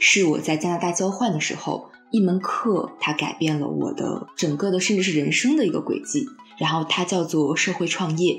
[0.00, 6.26] 是我在加拿大交换的时候，一门课它改变了我的整个的，甚至是人生的一个轨迹。
[6.58, 8.36] 然后它叫做社会创业。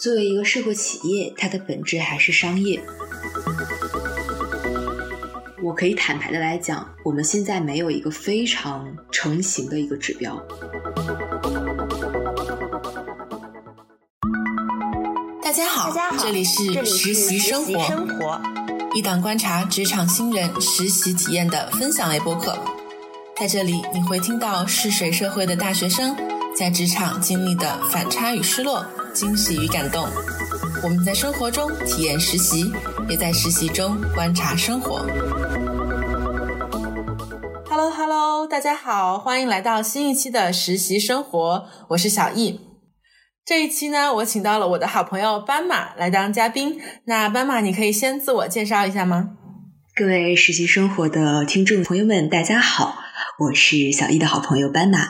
[0.00, 2.80] 作为一个社会企业，它的本质还是商业。
[5.62, 10.42] 我可以坦白的来讲，我们现在没有一个非常成型的一个指标。
[16.22, 18.38] 这里是实习生活，
[18.94, 22.58] 一档观察职场新人实习体验的分享类播客。
[23.38, 26.14] 在这里，你会听到试水社会的大学生
[26.54, 30.06] 在职场经历的反差与失落、惊喜与感动。
[30.82, 32.70] 我们在生活中体验实习，
[33.08, 35.06] 也在实习中观察生活。
[37.66, 42.60] Hello Hello，大家好，欢迎来到新一期的实习生活，我是小易。
[43.44, 46.80] 这一期呢，我请到了我的好朋友斑马来当嘉宾。
[47.04, 49.30] 那斑马，你可以先自我介绍一下吗？
[49.96, 52.98] 各位实习生活的听众朋友们，大家好，
[53.38, 55.08] 我是小易的好朋友斑马。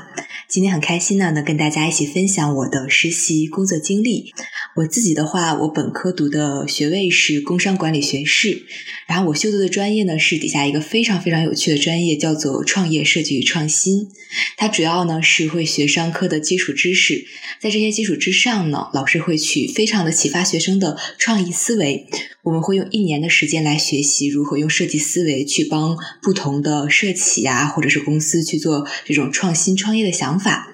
[0.49, 4.33] 今天很开心呢，能跟大家一起分享我的实习工作经历。
[4.77, 8.63] 我自己的话，我本科读的学位是工商管理学士，
[9.07, 14.09] 然后我修读的专业呢是底下一个非常非常有趣的专业，叫做创业设计与创新。
[14.57, 17.27] 它主要呢是会学商科的基础知识，
[17.61, 22.07] 在这些基础之上呢，老师会去非常的启发学生的创意思维。
[22.43, 30.69] 我们会用一年的时间来学习如何用设计思维去帮不同的社企呀，或者是公司去做这种创新创业的想法。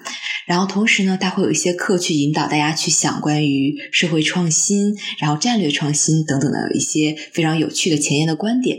[0.46, 8.78] 然后同时呢，他会有一些课去引导大家去想关于社会创新、然后战略创新等等的一些非常有趣的前沿的观点。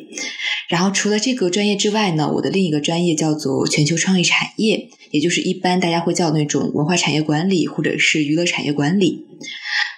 [0.69, 9.25] 然后除了这个专业之外呢，我的另一个专业叫做全球创意产业，也就是一般大家会叫那种文化产业管理或者是娱乐产业管理。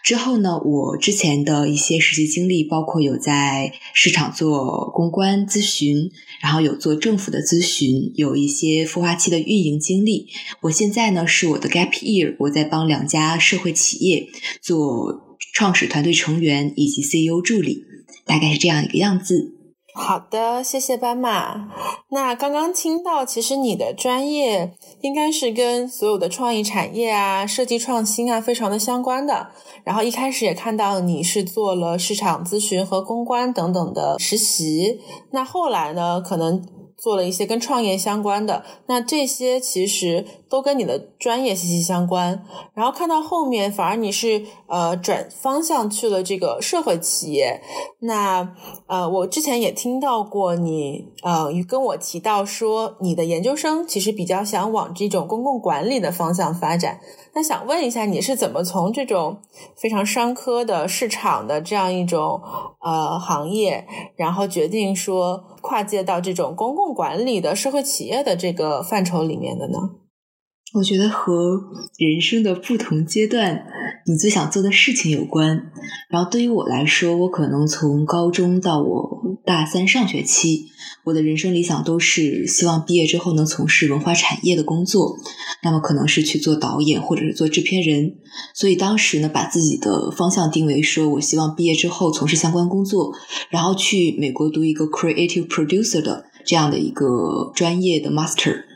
[0.03, 6.09] 之后呢，我之前的一些实习经历，包括有在市场做公关咨询，
[6.41, 10.27] 然后有做政府的咨询，有一些孵化器的运营经历。
[10.61, 14.27] 我现在呢是我的 gap year，我在帮两家社会企业
[14.61, 17.83] 做创始团队成员以及 CEO 助理，
[18.25, 19.58] 大概是这样一个样子。
[20.01, 21.67] 好的，谢谢斑马。
[22.09, 29.49] 那刚刚听到，其实你的专业应该是跟所有的创意产业啊、设计创新啊非常的相关的。
[29.83, 35.01] 然后一开始也看到你是做了市场咨询和公关等等的实习。
[35.31, 36.65] 那后来呢，可能
[36.97, 38.63] 做了一些跟创业相关的。
[38.87, 40.25] 那这些其实。
[40.49, 42.43] 都跟你的专业息息相关，
[42.73, 47.61] 然后看到后面反而你是呃转方向去了这个社会企业，
[47.99, 48.55] 那
[48.87, 56.99] 呃我之前也听到过你呃跟我提到说你的研究生其实比较想往这种公共管理的方向发展，
[57.33, 59.37] 那想问一下你是怎么从这种
[59.77, 62.41] 非常商科的市场的这样一种
[62.81, 63.85] 呃行业，
[64.15, 69.77] 然后决定说跨界到这种公共管理的社会企业的这个范畴里面的呢？
[70.71, 71.59] 我觉得和
[71.97, 73.65] 人生的不同阶段，
[74.05, 75.71] 你最想做的事情有关。
[76.09, 80.67] 然后对于我来说，我可能从高中到我大三上学期，
[81.05, 85.17] 我的人生理想都是希望毕业之后能从事文化产业的工作。
[85.63, 88.17] 那么可能是去做导演，或者是做制片人。
[88.53, 93.11] 所以当时呢，把自己的方向定为说，我希望毕业之后从事相关工作，
[93.49, 98.68] 然后去美国读一个 creative producer 的这样的一个专业的 master。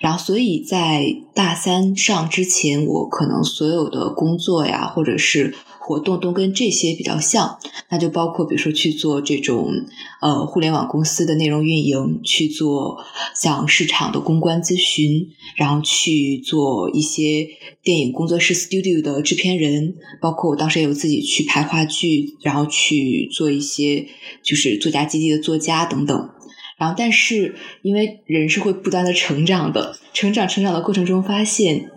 [0.00, 7.58] 然后，所以在大三上之前，我可能所有的工作呀，或者是活动都跟这些比较像。
[7.88, 9.70] 那就包括，比如说去做这种
[10.20, 12.98] 呃互联网公司的内容运营，去做
[13.34, 17.46] 像市场的公关咨询，然后去做一些
[17.82, 24.06] 电影工作室 studio 的制片人，包括我当时也有自己去拍话剧，然后去做一些
[24.42, 26.30] 就是作家基地的作家等等。
[26.78, 31.88] 然后，但是因为人是会不断的成长的，成长成长的过程中，发现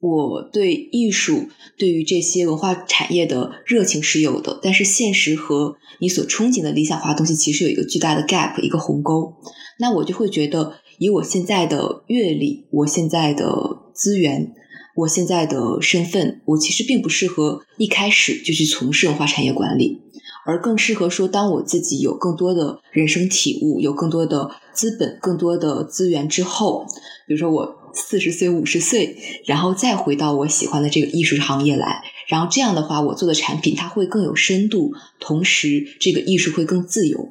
[0.00, 9.32] 我对艺术、对于这些文化产业的热情是有的，但是现实和你所憧憬的理想化东西，其实有一个巨大的 gap，一个鸿沟。
[9.78, 13.48] 那我就会觉得，以我现在的阅历、我现在的
[13.94, 14.52] 资源、
[14.96, 20.00] 我现在的身份，我其实并不适合一开始就去从事文化产业管理。
[20.44, 26.84] 而更适合说，当我自己有更多的人生体悟，有更多的资本、更多的资源之后，
[27.26, 29.16] 比如说我四十岁、五十岁，
[29.46, 37.28] 然后再回到我喜欢的这个艺术行业来，然后这样的话，我做的产品它会更有深度，同时这个艺术会更自由。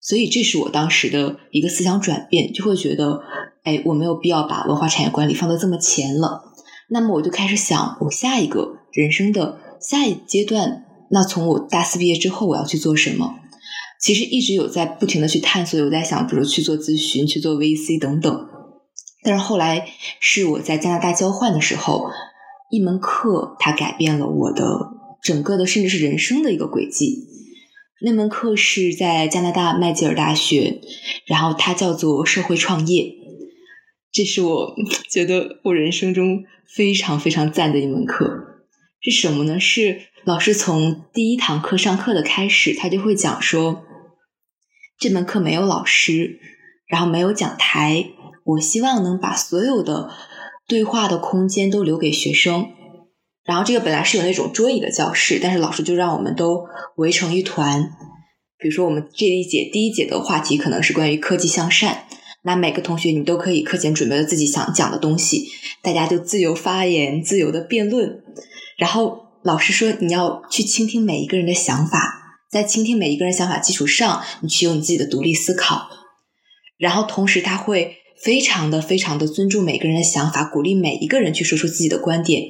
[0.00, 3.20] 所以这是我当时的一个思想转变，就会觉得，
[3.62, 6.42] 哎，我没有必要把文化产业管理放到这么前了。
[6.90, 10.80] 那么我就开始想，我下一个人生的下一阶段。
[11.14, 13.36] 那从我大四毕业之后，我要去做什么？
[14.00, 18.48] 其实一直有在不停的去探索，有在想，比如去做咨询、去做 VC 等等。
[19.22, 19.86] 但是后来
[20.18, 22.10] 是我在加拿大交换的时候，
[22.68, 24.64] 一门课它改变了我的
[25.22, 27.28] 整个的，甚至是人生的一个轨迹。
[28.02, 30.80] 那门课是在加拿大麦吉尔大学，
[31.26, 33.12] 然后它叫做社会创业。
[34.12, 34.74] 这是我
[35.08, 38.50] 觉得我人生中非常非常赞的一门课。
[39.00, 39.60] 是什么呢？
[39.60, 43.82] 是老师从第一堂课上课的开始，他就会讲说，
[44.98, 46.38] 这门课没有老师，
[46.86, 48.06] 然后没有讲台，
[48.44, 50.08] 我希望能把所有的
[50.66, 52.68] 对话的空间都留给学生。
[53.44, 56.64] 然后这个本来是有那种桌椅的教室，但是老师就让我们都
[56.96, 57.90] 围成一团。
[58.56, 62.06] 比如说我们这一节第一节的话题可能是关于科技向善。
[62.42, 65.48] 那每个同学，你都可以课前准备了自己想讲的东西，
[65.82, 68.22] 大家就自由发言、自由的辩论。
[68.78, 75.90] 然后老师说，你要去倾听每一个人的想法，在倾听每一个人想法基础上，你去有你自己的独立思考。
[76.78, 82.44] 然后同时，他会非常的、非常的尊重每个人的想法，鼓励每一个人去说出自己的观点。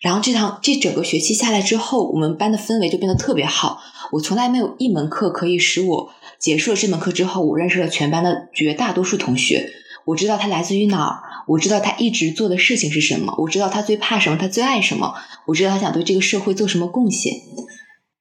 [0.00, 3.80] 然后这堂这整个学期下来之后，我们班的氛围就变得特别好。
[4.10, 6.12] 我从来没有一门课可以使我。
[6.40, 9.70] 结束了这门课之后，我认识了全班的绝大多数同学。
[10.06, 15.14] 我知道他来自于哪儿，我知道他一直做的事情是什么，我知道他最怕什么，他最爱什么，
[15.46, 17.34] 我知道他想对这个社会做什么贡献。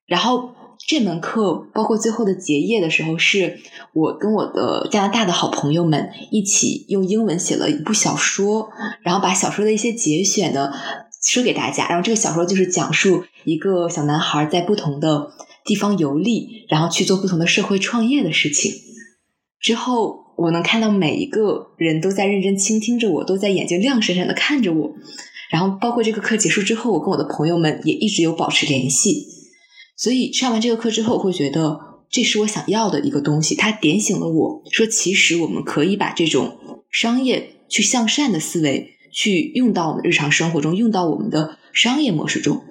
[0.05, 0.51] 然后
[0.87, 3.59] 这门课包括最后的结业的时候，是
[3.93, 8.69] 我跟我的加拿大的好朋友们一起用英文写了一部小说，
[9.03, 10.73] 然后把小说的一些节选的
[11.23, 11.87] 说给大家。
[11.87, 15.31] 然后这个小说就是讲述一个小男孩在不同的。
[15.63, 18.73] 地方游历，然后去做不同的社会创业的事情。
[19.59, 24.91] 之后，我能看到每一个人都在认真倾听着我，都在眼睛亮闪闪的看着我。
[25.51, 29.27] 然后，包括这个课结束之后，我跟我的朋友们也一直有保持联系。
[29.97, 31.77] 所以，上完这个课之后，我会觉得
[32.09, 33.53] 这是我想要的一个东西。
[33.55, 36.57] 它点醒了我说，其实我们可以把这种
[36.89, 42.61] 商业去向善的思维，去用到我们日常生活中，用到我们的商业模式中。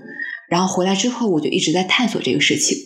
[0.49, 2.77] 然后回来之后，我就一直在探索这个事情，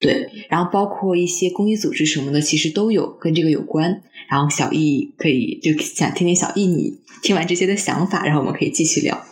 [0.00, 4.02] 对，然后包括一些公益组织什么的，其实都有跟这个有关。
[4.30, 9.26] 然后小易可以就想听听小易你听完这些的想法，然后我们可以继续聊。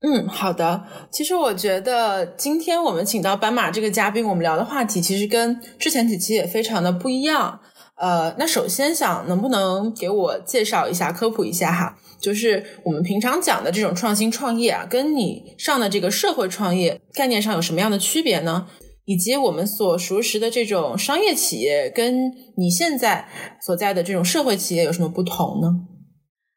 [0.00, 0.84] 嗯，好的。
[1.10, 7.60] 其实我觉得今天我们请到斑马这个嘉宾，我们聊的话题其实跟之前几期也非常的不一样。
[7.96, 11.98] 呃，那首先想能不能给我介绍一下、科普一下哈？
[12.20, 18.68] 就是我们平常讲的这种创新创业啊，跟你上的这个社会创业概念上有什么样的区别呢？
[19.08, 23.26] 以及我们所熟识的这种商业企业，跟你现在
[23.64, 25.68] 所在的这种社会企业有什么不同呢？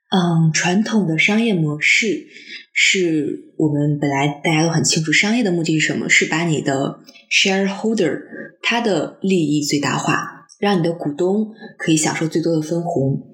[0.10, 2.28] 嗯，传统的商业模式
[2.74, 6.10] 是我们本来大家都很清楚，商业的目的是什么？
[6.10, 7.00] 是把你的
[7.32, 8.20] shareholder
[8.62, 13.30] 他的利益最大化，让你的股东可以享受最多的分红。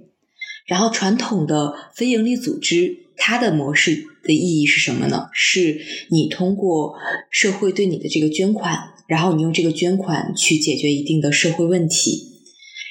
[0.68, 5.30] 然后，传统的非盈利组织，它的模式的意义是什么呢？
[5.34, 5.80] 是
[6.12, 6.94] 你通过
[7.32, 8.78] 社会对你的这个捐款，
[9.08, 12.34] 然后你用这个捐款去解决一定的社会问题。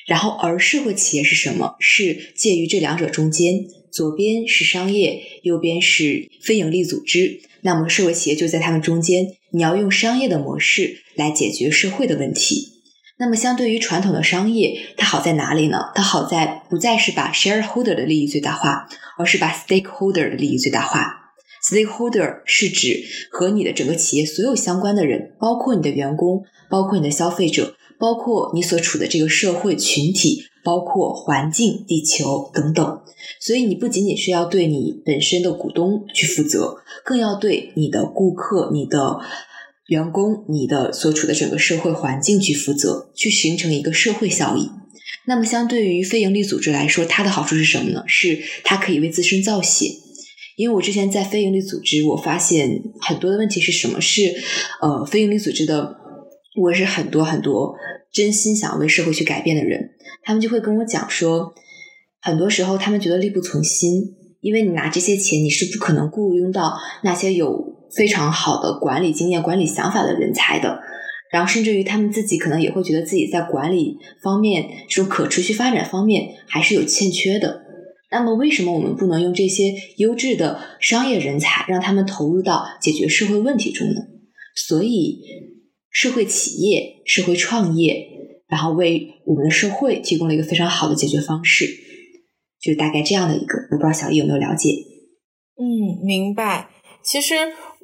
[0.06, 1.76] 然后，而社会企业是什么？
[1.80, 7.40] 是介于这两者中间，左边是商业，右边是非营利组织。
[7.62, 12.74] 那么，社会企业就在他们中间，你要用商业的模式来解决社会的问题。
[13.18, 15.78] 那么，相对于传统的商业，它好在哪里呢？
[15.96, 18.86] 它好在不再是把 shareholder 的利益最大化，
[19.18, 21.25] 而是把 stakeholder 的利益最大化。
[21.68, 33.00] Stakeholder 是指和你的整个企业所有相关的人，包括你的员工，包括你的消费者，包括你所处的这个社会群体，包括环境、地球等等。
[33.40, 39.20] 所以，你不仅仅是要对你本身的股东去负责，更要对你的顾客、你的。
[39.88, 44.68] 员工，你的所处的整个社会环境去负责，去形成一个社会效益。
[45.26, 48.02] 那么，相对于非营利组织来说，它的好处是什么呢？
[48.08, 49.92] 是它可以为自身造血。
[50.56, 54.00] 因为我之前在非营利组织，我发现很多的问题是什么？
[54.00, 54.34] 是
[54.82, 55.96] 呃，非营利组织的，
[56.60, 57.76] 我是很多很多
[58.12, 59.90] 真心想要为社会去改变的人，
[60.24, 61.54] 他们就会跟我讲说，
[62.20, 67.76] 很多时候他们觉得力不从心，因为你拿这些钱，你是不可能雇佣到那些有。
[67.96, 70.80] 非常好的管理经验、管理想法的人才的，
[71.32, 77.62] 然后甚至于他们自己可能也会觉得自己在管理方面、这种可持续发展方面还是有欠缺的。
[78.10, 84.00] 那么，为什么我们不能用这些优质的商业人才，让他们投入到解决社会问题中呢？
[84.54, 85.20] 所以，
[85.90, 88.06] 社会企业、社会创业，
[88.48, 91.66] 然后为我们的社会提供了一个非常好的解决方式，
[92.60, 93.58] 就大概这样的一个。
[93.70, 94.70] 我不知道小易有没有了解？
[95.58, 96.70] 嗯，明白。
[97.02, 97.34] 其实。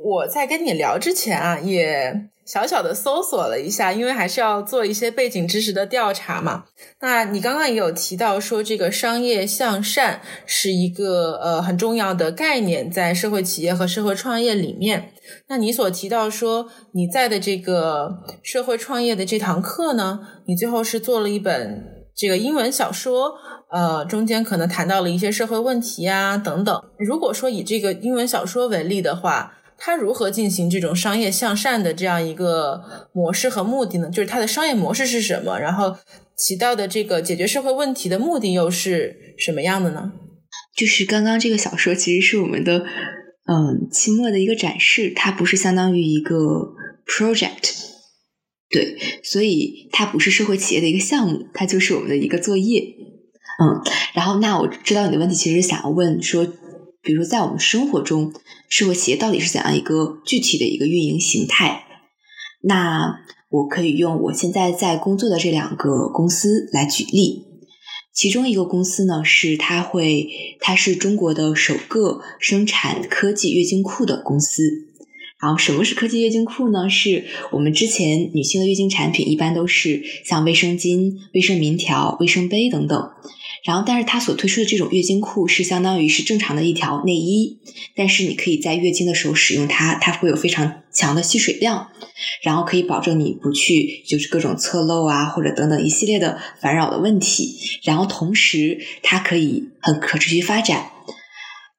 [0.05, 2.12] 我在跟你聊之前啊，也
[2.45, 6.65] 小小的搜索了一下，因为还是要做一些背景知识的调查嘛。
[7.01, 15.13] 那你刚刚也有提到说，这个商业向善是一个呃很重要的概念，在社会企业和社会创业里面。
[15.49, 21.85] 那你所提到说你在的这个社会创业的这堂课呢，你最后是做了一本
[22.15, 23.35] 这个英文小说，
[23.71, 26.83] 呃，中间可能谈到了一些社会问题啊等等。
[26.99, 34.09] 如果说以这个英文小说为例的话，它如何进行这种商业向善的这样一个模式和目的呢？
[34.09, 35.59] 就是它的商业模式是什么？
[35.59, 35.97] 然后
[36.37, 40.12] 起到的这个解决社会问题的目的又是什么样的呢？
[40.77, 46.37] 就是刚刚这个小说其实是我们的嗯期末的一个展示，它不是相当于一个
[47.05, 47.75] project，
[48.71, 52.81] 对，所以它不是社会企业的一个项目，它就是我们的一个作业。
[53.61, 53.83] 嗯，
[54.15, 56.47] 然后那我知道你的问题其实想要问说。
[57.02, 58.32] 比如在我们生活中，
[58.68, 61.85] 社会企业到底是怎样一个具体的一个运营形态？
[62.62, 63.18] 那
[63.50, 67.47] 我可以用我现在在工作的这两个公司来举例。
[68.14, 70.28] 其中一个公司呢，是它会，
[70.61, 74.62] 它是中国的首个生产科技月经裤的公司。
[75.40, 76.88] 然后什么是科技月经裤呢？
[76.88, 83.11] 是我们之前女性的月经产品一般都是像卫生巾、卫生棉条、卫生杯等等。
[83.64, 87.59] 然后，但是它所推出的这种月经裤是相当于是正常的一条内衣，
[87.95, 91.88] 但是你可以在月经的时候使用它，它会有非常强的吸水量，
[92.42, 97.57] 然后可以保证你不去就是各种侧漏啊或者等等一系列的烦扰的问题。
[97.85, 100.90] 然后同时它可以很可持续发展。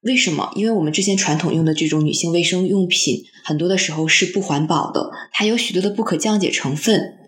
[0.03, 0.51] 为什么？
[0.55, 7.19] 因为我们之前传统用的这种女性卫生用品，很多的时候是不环保的，它有许多的不可降解成分。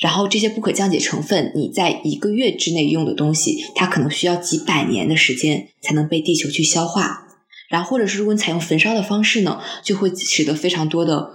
[0.00, 7.26] 然后这些不可降解成分，你在一个月之内用的东西，它可能需要几百年的时间才能被地球去消化。
[7.68, 11.30] 然后，或者是如果你采用焚烧的方式呢，就会使得非常多的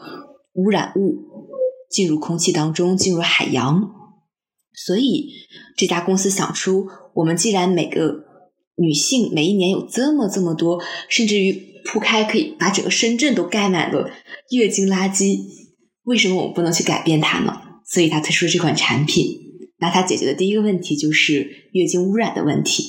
[0.54, 1.24] 污染物
[1.90, 3.82] 进入空气当中，进入海洋。
[4.74, 5.32] 所以
[5.76, 8.26] 这家公司想出，我们既然每个
[8.76, 14.12] 女性每一年有这么这么多，甚至于铺开可以把整个深圳都盖满的
[14.52, 15.40] 月经垃圾，
[16.04, 17.62] 为什么我们不能去改变它呢？
[17.90, 19.40] 所以他推出了这款产品，
[19.80, 22.84] 那他解决的第一个问题就是月经污染的问题。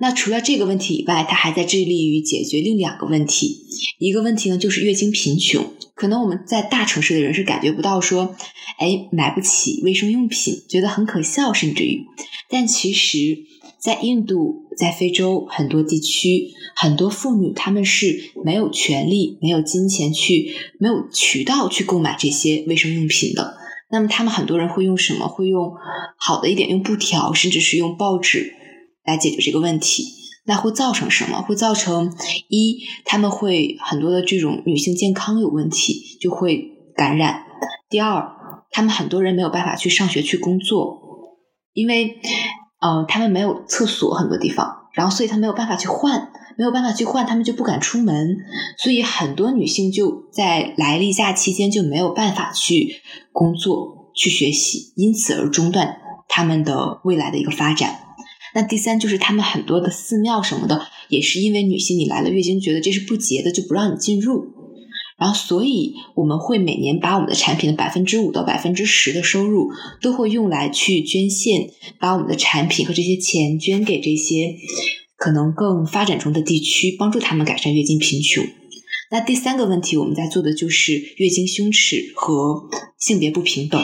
[0.00, 3.64] 那除了这个问题以外，他还在致力于解决另两个问题。
[4.00, 5.64] 一个问题呢，就是月经贫穷。
[5.94, 8.34] 可能我们在大城市的人是感觉不到说，
[8.78, 12.04] 哎，买不起卫生用品，觉得很可笑，甚至于，
[12.50, 13.44] 但其实，
[13.78, 23.61] 在印度、在非洲很多地区，很多妇女她们是没有权利、没有金钱去、没有渠道去购买这些卫生用品的。
[23.92, 25.28] 那么他们很多人会用什么？
[25.28, 25.70] 会用
[26.16, 28.54] 好的一点，用布条，甚至是用报纸
[29.04, 30.04] 来解决这个问题。
[30.46, 31.42] 那会造成什么？
[31.42, 32.10] 会造成
[32.48, 37.44] 一，他们会很多的这种女性健康有问题，就会感染。
[37.90, 38.26] 第二，
[38.70, 40.98] 他们很多人没有办法去上学去工作，
[41.74, 42.16] 因为
[42.80, 46.32] 呃，他们没有厕所，很多地方，然后所以他没有办法去换。
[46.56, 48.36] 没有办法去换，他们就不敢出门，
[48.78, 52.96] 所以很多女性就在来例假期间就没有办法去
[53.32, 55.96] 工作、去学习，因此而中断
[56.28, 58.00] 他们的未来的一个发展。
[58.54, 64.44] 那第三就是他们很多的寺庙什么的，也是因为女性你来了月经，觉得这是不洁的，就不让你进入。
[65.18, 74.56] 然后，所以我们会每年把我们的产品的百分之五到百分之十的收入都会用来去捐献，把我们的产品和这些钱捐给这些。
[75.22, 78.44] 可能更发展中的地区，帮助他们改善月经贫穷。
[79.08, 83.80] 那第三个问题，我们在做的就是月经羞耻和性别不平等。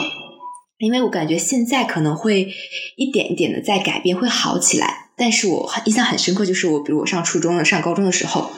[0.79, 2.53] 因为我感觉现在可能会
[2.97, 5.11] 一点一点的在改变，会好起来。
[5.15, 8.51] 但是我印象很深刻，就是我比如我上初中了、上高中的时候，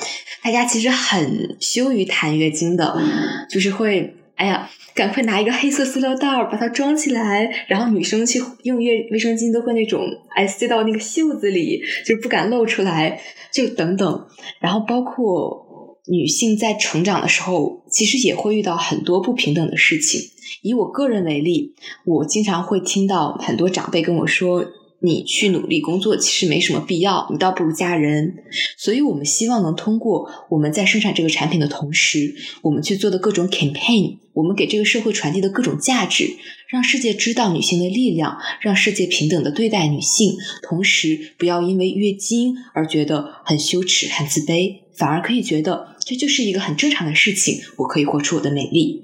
[0.44, 3.00] 大家其实很羞于谈月经的，
[3.48, 4.16] 就是会。
[4.42, 10.02] 哎呀，赶快拿一个黑色塑料袋儿把它装起来，然后女生去用月卫生巾都会那种
[10.36, 13.22] 哎塞到那个袖子里，就不敢露出来，
[13.54, 14.26] 就等等。
[14.60, 20.20] 然后包括女性在成长的时候，其实也会遇到很多不平等的事情。
[20.64, 24.66] 以我个人为例，我经常会听到很多长辈跟我说。
[25.04, 28.36] 你去努力工作其实没什么必要，你倒不如嫁人。
[28.78, 36.30] 所以我们希望能通过我们在生产这个产品的同时，我们去做的各种 campaign，我们给这个社会传递的各种价值，
[36.70, 49.04] 让世界知道女性的力量，让世界平等的对待女性，同时不要因为月经而觉得很羞耻、很自卑，反而可以觉得这就是一个很正常的事情，我可以活出我的美丽。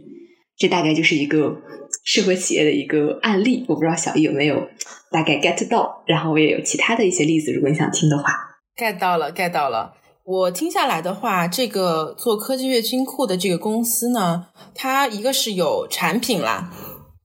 [0.59, 1.63] 这大概就是一个。
[2.07, 4.65] 社会企业的一个案例，我不知道小易有没有
[5.11, 8.23] 大概 get 到，然后我也有其他的一些例子，如果你想听的话
[8.77, 9.93] ，get 到了，get 到了。
[10.23, 16.71] 我听下来的话，这个做科技月金库的这个公司呢，它一个是有产品啦，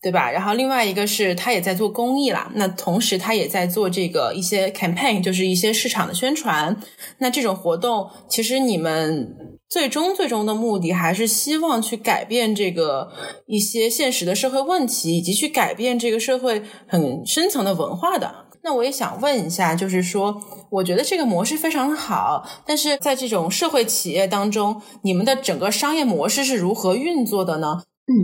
[0.02, 0.28] 对吧？
[0.30, 2.50] 然后另外一个是他也在做公益啦。
[2.56, 6.76] 那同时他也在做这个一些 campaign，就是一些市场的宣传。
[7.18, 9.36] 那这种活动，其实你们
[9.68, 13.12] 最终最终的目的还是希望去改变这个
[13.46, 18.46] 一些现实的社会问题，以及去改变这个社会很深层的文化的。
[18.64, 20.40] 那我也想问一下，就是说，
[20.70, 27.82] 我觉得这个模式非常好，但是在这种社会企业当中，你们的整个商业模式是如何运作的呢？
[28.06, 28.14] 嗯，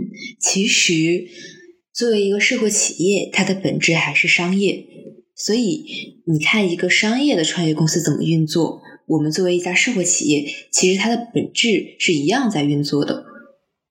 [0.41, 1.25] 其实
[1.99, 4.85] 作为一个社会企业，它的本质还是商业，
[5.35, 5.83] 所以
[6.25, 13.25] 你看一个商业的创业公司怎么运作，我们作为一家社会企业，其实它的本质是一样在运作的。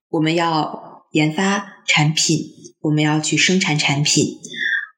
[0.09, 2.38] 我们要研发产品，
[2.81, 4.25] 我们要去生产产品，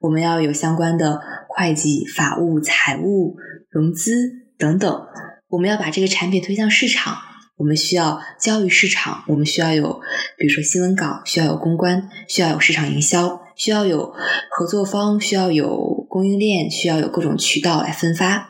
[0.03, 1.21] 我们要有相关的。
[1.53, 3.35] 会计、法务、财务、
[3.69, 5.03] 融资等等，
[5.49, 7.19] 我们要把这个产品推向市场，
[7.61, 10.01] 我们需要教育市场，我们需要有，
[10.39, 14.15] 比如说新闻稿，需要有公关，需要有市场营销，需要有
[14.51, 18.49] 合作方，需要有供应链，需要有各种渠道来分发，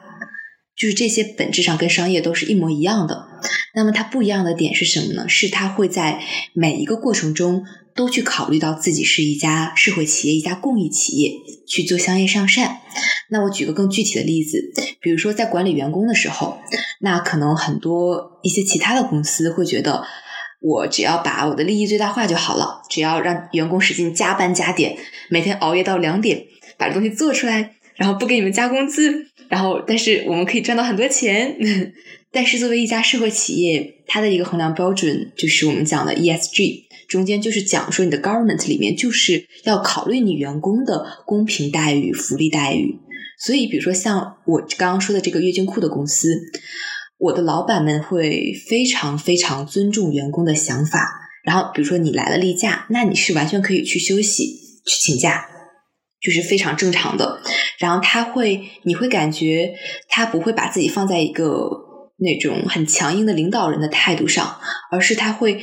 [0.76, 3.26] 就是这些本质上跟商业都是一模一样的。
[3.74, 5.28] 那么它不一样的点是什么呢？
[5.28, 6.22] 是它会在
[6.54, 7.64] 每一个过程中
[8.00, 11.32] 都去考虑到自己是一家社会企业、一家公益企业
[11.68, 12.78] 去做商业上善。
[13.28, 16.58] 那我举个更具体的例子，比如说在管理员工的时候，
[17.00, 20.02] 那可能很多一些其他的公司会觉得，
[20.62, 24.96] 我只要把我的利益最大化就好了，只要让员工使劲加班加点，
[25.28, 26.42] 每天熬夜到两点，
[26.78, 31.54] 把这东西做出来，然后不给你们加工资，然后但是我们可以赚到很多钱。
[32.32, 36.84] 但是作为一家社会企业，它的一个衡量标准就是我们讲的 ESG。
[37.10, 43.00] 中间就是讲说，你的 government 里面就是要考虑你员工的公平待遇、福利待遇。
[43.44, 46.38] 所以，比如说像我刚刚说的这个月经库的公司，
[47.18, 51.10] 我的老板们会非常非常尊重员工的想法。
[51.42, 54.44] 然后，比如说你来了例假，那你是完全可以去休息、
[54.86, 55.48] 去请假，
[56.22, 57.40] 就是非常正常的。
[57.80, 59.74] 然后他会，你会感觉
[60.08, 61.68] 他不会把自己放在一个
[62.18, 64.60] 那种很强硬的领导人的态度上，
[64.92, 65.60] 而是他会。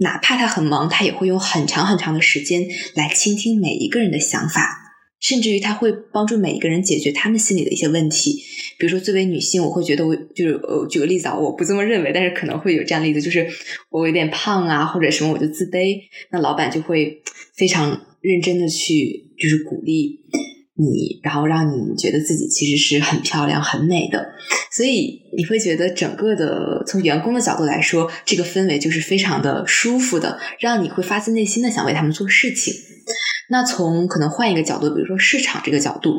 [0.00, 4.76] 哪怕他很忙，他也会用很长很长的时间来倾听每一个人的想法，
[5.20, 8.42] 甚至于他会帮助每一个人解决他们心里的一些问题。
[8.78, 13.46] 比如说，作为女性，我会觉得我就是呃，举个例子啊，我不这么认为，但是可能会有这样例子，就是
[13.90, 16.00] 我有点胖啊，或者什么，我就自卑，
[16.32, 17.22] 那老板就会
[17.54, 20.20] 非常认真的去就是鼓励。
[20.80, 24.32] 你，然后让你觉得自己其实是很漂亮、很美的，
[24.72, 32.72] 所以你会觉得整个的从员工的角度来说，这个氛围就是非常的舒服的，让你会发自内心的想为他们做事情。
[33.50, 36.12] 那从可能换一个角度，比如说市场这个角度，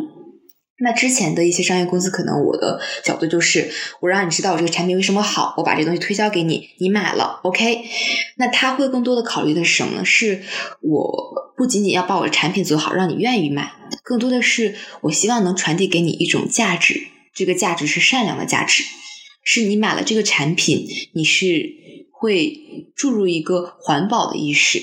[0.81, 7.85] 那之前的一些商业公司，可能我的角度就是我让你知道我这个产品为什么好，我把这东西推销给你，你买了，OK？
[8.37, 10.03] 那他会更多的考虑的是什么呢？
[10.03, 10.43] 是
[10.81, 13.71] 我不仅仅要把我的产品做好，让你愿意买。
[14.03, 17.01] 更多的是，我希望能传递给你一种价值，
[17.33, 18.83] 这个价值是善良的价值，
[19.43, 21.69] 是你买了这个产品，你是
[22.11, 22.57] 会
[22.95, 24.81] 注入一个环保的意识，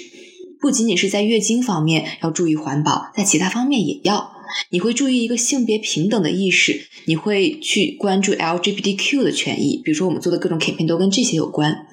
[0.61, 4.33] 不仅仅是在月经方面要注意环保，在其他方面也要，
[4.71, 11.87] 你会注意一个性别平等的意识，你会去关注 LGBTQ 的权益，比如说我们做的各种 campaign 都跟这些有关。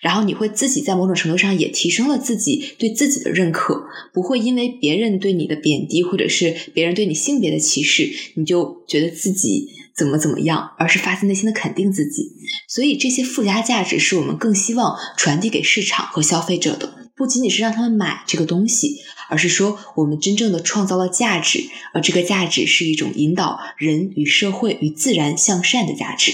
[0.00, 3.82] 然后你会自己在某种程度上也提升了自己对自己的认可，
[4.14, 9.66] 不会因为别人对你的贬低或者是别人对你性别的歧视，你就觉得自己
[9.96, 12.30] 怎么怎么样，而是发自内心的肯定自己。
[12.68, 26.32] 所以这些附加价值是我们更希望传递给市场和消费者的，不仅仅是让他们买这个东西，而是说我们真正的创造了价值，而这个价值是一种引导人与社会与自然向善的价值。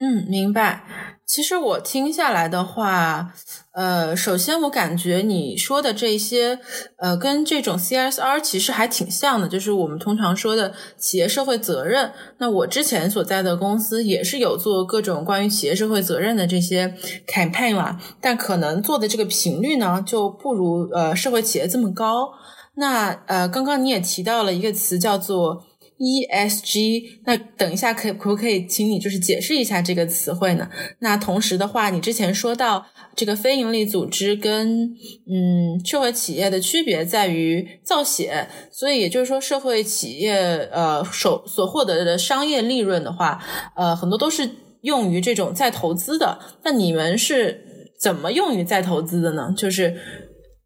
[0.00, 1.13] 嗯，明白。
[1.34, 3.34] 其实我听下来的话，
[3.72, 6.60] 呃，首先我感觉你说的这些，
[6.98, 12.12] 呃，跟这种 CSR 其实还挺像的，就是我们通常说的企业社会责任。
[12.38, 16.94] 那我之前所在的公司也是有做各种关于企业社会责任的这些
[17.26, 22.30] campaign 啦，但可能做的这个频率呢，就不如呃社会企业这么高。
[22.76, 25.64] 那呃，刚刚你也提到了一个词叫做。
[26.04, 30.68] E S G，那等一下可可不可以请你就是解释一下这个词汇呢？
[30.98, 32.84] 那同时的话，你之前说到
[33.16, 34.90] 这个非营利组织跟
[35.26, 40.34] 嗯社会企业的区别在于造血，所以也就是说社会企业
[40.70, 43.42] 呃所所获得的商业利润的话，
[43.74, 44.48] 呃很多都是
[44.82, 46.38] 用于这种再投资的。
[46.64, 49.54] 那你们是怎么用于再投资的呢？
[49.56, 49.96] 就是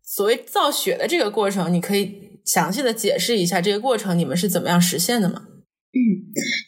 [0.02, 2.26] 所谓造血的这个过程，你可以。
[2.50, 5.42] 详细的解释一下这个过程，你们是怎么样实现的吗？
[5.92, 5.98] 嗯，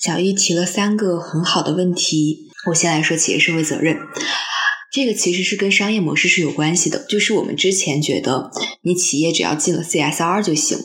[0.00, 3.96] 小易提了三个很好的问题，我先来说企业社会责任，
[4.92, 7.04] 这个其实是跟商业模式是有关系的。
[7.08, 8.50] 就是我们之前觉得
[8.82, 10.78] 你企业只要进了 CSR 就行，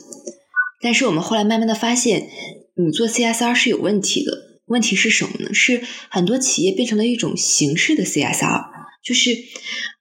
[0.82, 2.30] 但是我们后来慢慢的发现，
[2.76, 4.32] 你做 CSR 是有问题的。
[4.68, 5.54] 问题是什么呢？
[5.54, 8.64] 是很多企业变成了一种形式的 CSR，
[9.04, 9.30] 就是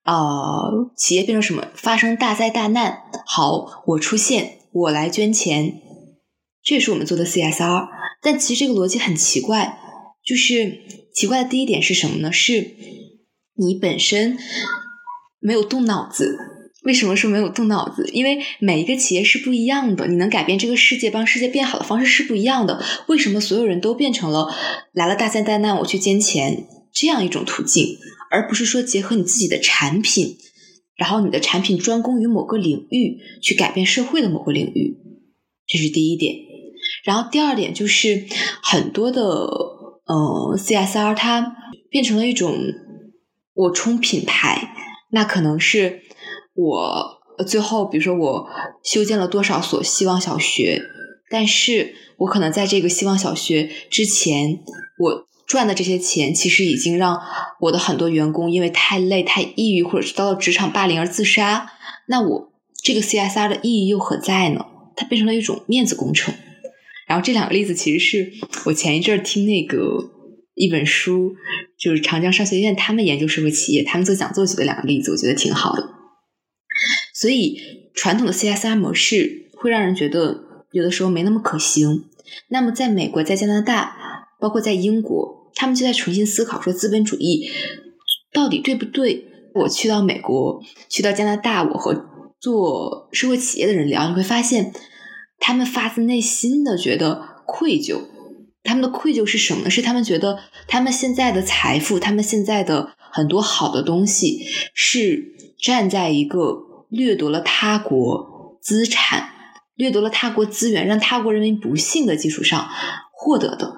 [0.06, 1.68] 呃，企业变成什么？
[1.74, 5.80] 发生大灾大难，好，我出现，我来捐钱，
[6.60, 7.86] 这也是我们做的 CSR。
[8.20, 9.78] 但其实这个逻辑很奇怪，
[10.24, 10.80] 就是
[11.14, 12.32] 奇怪的第一点是什么呢？
[12.32, 12.74] 是
[13.56, 14.36] 你本身
[15.38, 16.36] 没有动脑子。
[16.82, 18.10] 为什么说没有动脑子？
[18.12, 22.84] 因为每一个企业是不一样的，你能改变这个世界、帮世界变好的方式是不一样的。
[23.06, 24.52] 为什么所有人都变成了
[24.92, 27.96] 来了大灾大难我去捐钱这样一种途径，
[28.30, 30.36] 而不是说结合你自己的产品，
[30.96, 34.96] 然后你的产品专攻于某个领域去改变社会的某个领域？
[35.66, 36.34] 这是第一点。
[37.04, 38.26] 然后第二点就是
[38.62, 41.56] 很多的呃 CSR 它
[41.90, 42.56] 变成了一种
[43.54, 44.74] 我冲品牌，
[45.10, 46.02] 那可能是。
[46.56, 48.46] 我最后，比如说我
[48.84, 50.80] 修建了多少所希望小学，
[51.28, 54.60] 但是我可能在这个希望小学之前，
[55.00, 57.20] 我赚的这些钱其实已经让
[57.60, 61.70] 我的很多员工因为太累、太抑郁，或者是遭到职场霸凌而自杀。
[62.08, 62.52] 那我
[62.82, 64.66] 这个 CSR 的意义又何在呢？
[64.96, 66.34] 它变成了一种面子工程。
[67.06, 68.32] 然后这两个例子其实是
[68.64, 70.10] 我前一阵儿听那个
[70.54, 71.34] 一本书，
[71.78, 75.90] 就是长江商学院他们研究社会企业，他们做讲座举的两个例子，我觉得挺好的。
[77.14, 77.58] 所以，
[77.94, 82.04] 传统的 CSR 模式会让人觉得有的时候没那么可行。
[82.48, 83.96] 那么，在美国、在加拿大，
[84.44, 87.50] 包括在英国，他们就在重新思考说资本主义
[88.30, 89.24] 到底对不对。
[89.54, 92.04] 我去到美国，去到加拿大，我和
[92.38, 94.74] 做社会企业的人聊，你会发现，
[95.38, 98.02] 他们发自内心的觉得愧疚。
[98.62, 99.70] 他们的愧疚是什么呢？
[99.70, 106.74] 是他们觉得他们现在的财富，他们现在的很多好的东西，是站在一个。
[106.90, 109.30] 掠夺了他国资产，
[109.74, 112.68] 掠夺了他国资源，让他国人民不幸的基础上
[113.12, 113.74] 获得的，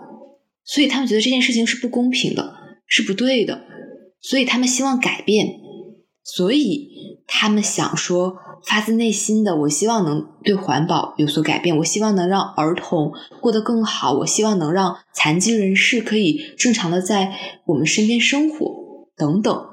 [0.67, 2.55] 所以他们觉得这件事情是不公平的，
[2.87, 3.63] 是不对的，
[4.21, 5.47] 所以他们希望改变，
[6.25, 6.89] 所以
[7.27, 19.67] 他们想说，发自内心的，我希望能对环保有所改变，我希望能让儿童过得更好，我希望能让残疾人士可以正常的在我们身边生活，等等。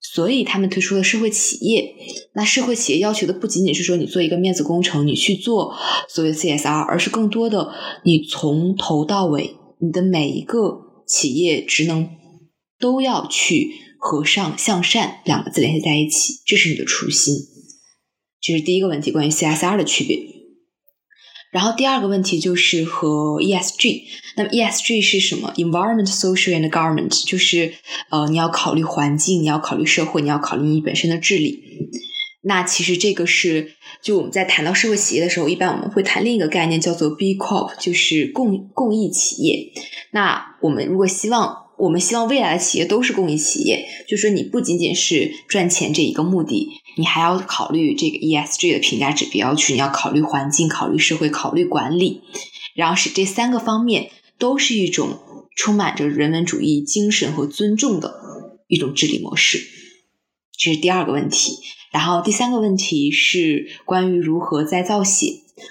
[0.00, 1.94] 所以他们推出了社会企业。
[2.32, 5.74] 那社会企业要求的不仅仅是说你做一个面子工程，你去做
[6.08, 7.72] 所谓 CSR，而是更多的
[8.04, 12.10] 你从头到尾，你的每一个企业职能
[12.78, 17.34] 都要去和上向善两个字联系在一起，这是你的初心。
[18.40, 20.18] 这是第一个问题，关于 CSR 的区别。
[21.50, 24.02] 然后第二个问题就是和 ESG。
[24.36, 27.74] 那么 ESG 是什么？Environment, Social and Government，就是
[28.10, 31.62] 呃，你要考虑环境，你要考虑社会，你要考虑你本身的治理。
[32.40, 33.72] 那其实这个是，
[34.02, 39.72] 就我们在谈到社会企业的时候，一般我们会谈另一个概念，叫做 B Corp，就是共共益企业。
[40.12, 46.68] 那我们如果希望，我们希望未来的企业都是公益企业，就是说你不仅仅是赚钱这一个目的。
[46.96, 52.22] 你还要考虑这个 ESG 的评价指标，去你要考虑环境、考虑社会、考虑管理，
[52.74, 55.18] 然后是这三个方面都是一种
[55.54, 58.14] 充满着人文主义精神和尊重的
[58.66, 59.60] 一种治理模式。
[60.56, 61.58] 这是第二个问题。
[61.92, 65.26] 然后第三个问题是关于如何再造血。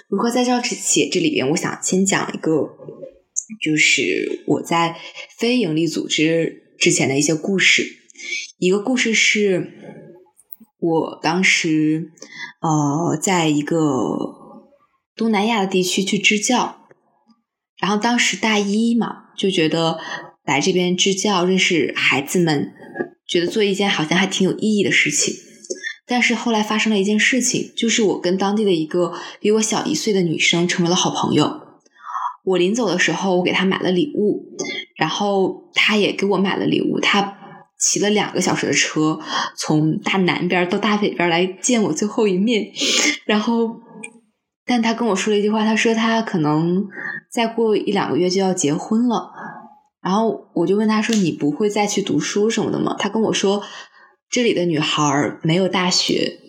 [0.10, 2.52] 如何再造血这里边，我想先讲一个，
[3.62, 4.98] 就是我在
[5.38, 7.86] 非营利组织之前的一些故事。
[8.60, 9.74] 一个故事是。
[10.80, 12.12] 我当时，
[12.62, 13.80] 呃，在一个
[15.16, 16.88] 东南亚的地区去支教，
[17.82, 20.00] 然后当时大一嘛，就觉得
[20.46, 22.72] 来这边支教，认识孩子们，
[23.28, 25.34] 觉得做一件好像还挺有意义的事情。
[26.08, 31.62] 但是后来发生了一件事情，就是我跟当地的一个比我小一岁的女生成为了好朋友。
[32.46, 34.56] 我临走的时候，我给她买了礼物，
[34.96, 37.36] 然后她也给我买了礼物，她。
[37.80, 39.20] 骑了两个小时的车，
[39.56, 42.72] 从大南边到大北边来见我最后一面，
[43.28, 43.70] 然后，
[44.66, 46.88] 但她跟我说了一句话，她说她可能
[47.32, 49.32] 再过一两个月就要结婚了，
[50.02, 53.62] 然后我就问她说：“你不会再去读书什么的吗？”她跟我说
[54.30, 56.40] ：“这里的女孩没有大学。”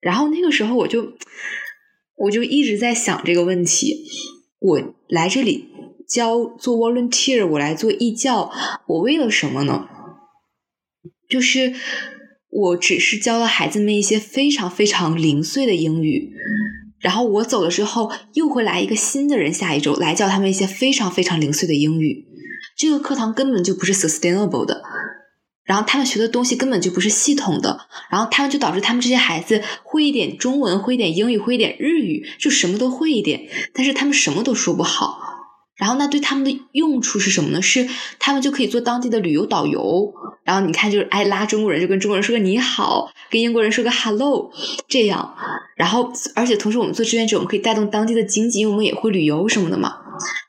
[0.00, 1.12] 然后那个时候我就
[2.16, 4.04] 我就一直在想这个问题，
[4.58, 5.68] 我来这里
[6.08, 8.50] 教做 volunteer，我来做义教，
[8.86, 9.88] 我为了什么呢？
[11.28, 11.72] 就是
[12.50, 16.32] 我只是教了孩子们一些非常非常零碎的英语，
[17.00, 22.26] 然后我走了之后，又会来一个新的人，下一周来教他们一些非常非常零碎的英语。
[22.76, 24.82] 这个课堂根本就不是 sustainable 的。
[25.64, 35.18] 然后他们学的东西根本就不是系统的，然后他们就导致他们这些孩子会一点中文，会一点英语，会一点日语，就什么都会一点，但是他们什么都说不好。
[35.76, 37.60] 然后那对他们的用处是什么呢？
[37.60, 40.12] 是他们就可以做当地的旅游导游。
[40.44, 44.50] 然后你看，就是爱拉中国人，就跟中国人说个你好，跟英国人说个 hello，
[44.88, 45.34] 这样。
[45.76, 49.94] 然后而且同时我们做志愿者，我们可以带动当地的经济，因为我们也会旅游什么的嘛。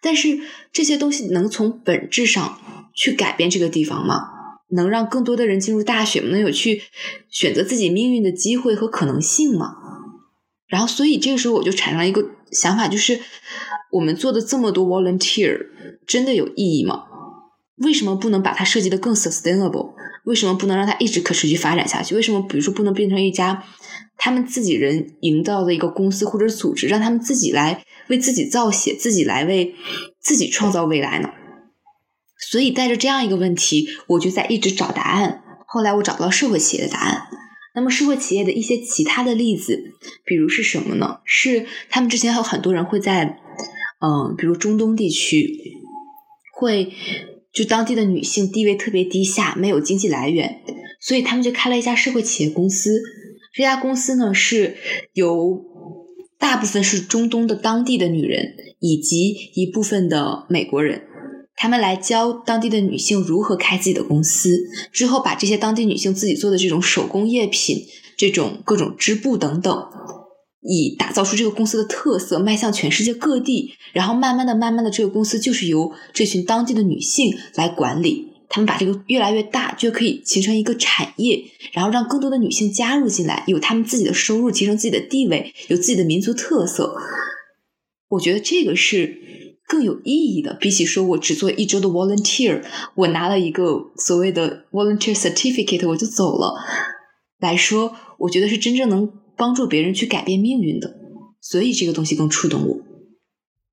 [0.01, 0.39] 但是
[0.71, 2.59] 这些东西能从本质上
[2.93, 4.29] 去改变这个地方吗？
[4.69, 6.81] 能让更多的人进入大学，能有去
[7.29, 9.75] 选择自己命运的机会和可能性吗？
[10.67, 13.19] 然后，所以这个时候我就产生了一个想法，就是
[13.91, 15.67] 我们做的这么多 volunteer
[16.07, 17.03] 真的有意义吗？
[17.77, 19.93] 为什么不能把它设计的更 sustainable？
[20.25, 22.15] 为什么不能让它一直可持续发展下去？
[22.15, 23.63] 为什么比如说不能变成一家
[24.17, 29.75] 他们自己人营造的一个公司或者组织，让他们自己来为自己造血，自己来为
[30.19, 31.29] 自己创造未来呢？
[32.53, 35.41] 所以带着这样一个问题，我就在一直找答案。
[35.65, 37.23] 后来我找到社会企业的答案。
[37.73, 41.17] 那么社会企业的一些其他的例子，比如是什么呢？
[41.25, 43.39] 是他们之前还有很多人会在，
[44.05, 45.49] 嗯，比如中东地区，
[46.53, 46.93] 会
[47.51, 50.61] 就当地的女性地位特别低下，没有经济来源，
[51.01, 53.01] 所以他们就开了一家社会企业公司。
[53.51, 54.77] 这家公司呢，是
[55.13, 55.59] 由
[56.37, 61.07] 大部分是中东的当地的女人，以及一部分的美国人。
[61.55, 64.57] 他们来教当地的女性如何开自己的公司，
[64.91, 67.77] 之后把这些当地女性自己做的这种手工业品、
[68.17, 69.87] 这种各种织布等等，
[70.61, 73.73] 以打造出这个公司的特色，迈向全世界各地。
[73.93, 78.29] 然后慢慢的、慢慢的，这个公司就是由这群当地的女性来管理。
[78.49, 86.95] 他们把这个越来越大，就可以形成一个产业，然后让更多的女性加入进来，有他们自己的收入，提升自己的地位，有自己的民族特色。
[88.09, 89.21] 我觉得这个是。
[89.67, 92.63] 更有意义的，比起说我只做一周的 volunteer，
[92.95, 96.53] 我拿了一个所谓的 volunteer certificate，我就走了。
[97.39, 100.95] 来说，我觉得是真正能帮助别人去改变命运的，
[101.41, 102.77] 所以这个东西更触动我。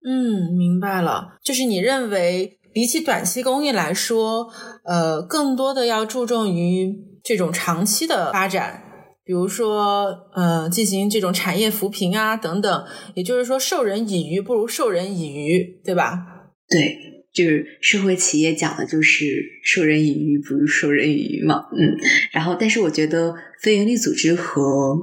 [0.03, 4.49] 嗯，明白了，就是你认为比起短期公益来说，
[4.85, 8.85] 呃，更多的要注重于这种长期的发展。
[9.31, 16.19] 比如说，呃，进行这种产业扶贫啊，等等，也就是说，授人以鱼不如授人以渔，对吧？
[16.69, 16.97] 对，
[17.33, 19.25] 就是社会企业讲的就是
[19.65, 21.63] 授人以鱼不如授人以渔嘛。
[21.79, 21.97] 嗯，
[22.33, 24.99] 然后，但是我觉得非营利组织和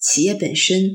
[0.00, 0.92] 企业本身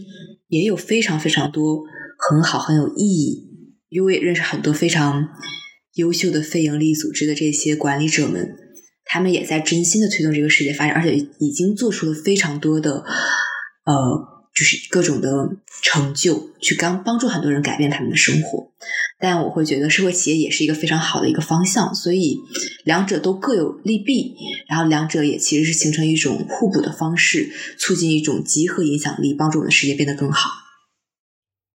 [0.48, 1.84] 也有非常非常多
[2.18, 5.28] 很好很有意义，因为我也认识很多非常
[5.96, 8.56] 优秀的非营利组织的这些管理者们。
[9.06, 13.04] 他们也在真心的推动这个世界发展，而且已经做出了非常多的，
[13.86, 13.94] 呃，
[14.56, 15.50] 就是各种的
[15.82, 18.72] 成就，去刚帮助很多人改变他们的生活。
[19.20, 22.40] 但我会觉得社会企业也是一个非常好的一个方向，所以
[22.84, 24.36] 两者都各有利弊，
[24.68, 30.50] 然后两者也其实是形成一种互补的方式，促进一种集合影响力，帮助我们的世界变得更好。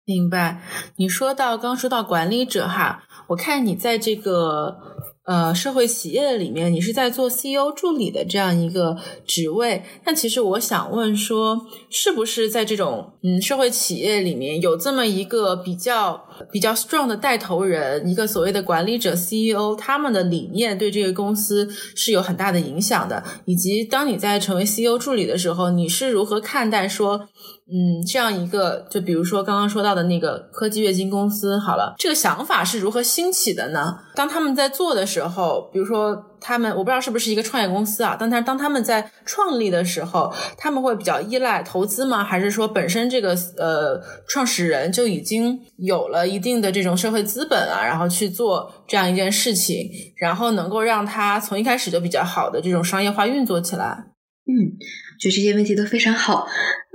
[0.05, 0.63] 明白？
[0.97, 4.79] 你说到刚说到管理者哈，我看你在这个。
[5.27, 9.83] 呃，社会企业里面，你是在做 CEO 助理的这样一个职位。
[10.05, 23.23] 那其实我想问说，是不是在这种嗯社会企业里面有这么一个比较比较 strong 的带头人，一个所谓的管理者 CEO，他们的理念对这个公司是有很大的影响的。
[23.45, 27.29] 以及当你在成为 CEO 助理的时候，你是如何看待说？
[27.69, 33.99] 嗯，这样一个，就比如说刚刚说到的那个科技月经公司，好了，这个想法是如何兴起的呢？
[34.15, 36.15] 当他们在做的时候，比如说
[36.47, 42.23] 他们，我不知道是不是一个创业公司啊，但他当他们在创立的时候，他们会比较依赖投资吗？
[42.23, 54.05] 还是说本身这个呃创始人就已经有了一定的这种社会资本啊，然后去做这样一件事情，然后能够让他从一开始就比较好的这种商业化运作起来？
[54.47, 54.79] 嗯。
[55.19, 56.47] 觉得这些问题都非常好，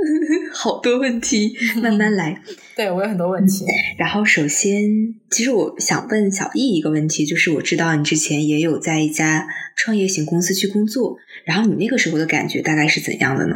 [0.53, 2.41] 好多问题，慢慢来。
[2.75, 3.65] 对我有很多问题。
[3.97, 4.89] 然后首先，
[5.29, 13.55] 其实我想问小易一个问题，就是我知道你之前也有在一家创业型公司去工作，然后你那个时候的感觉大概是怎样的呢？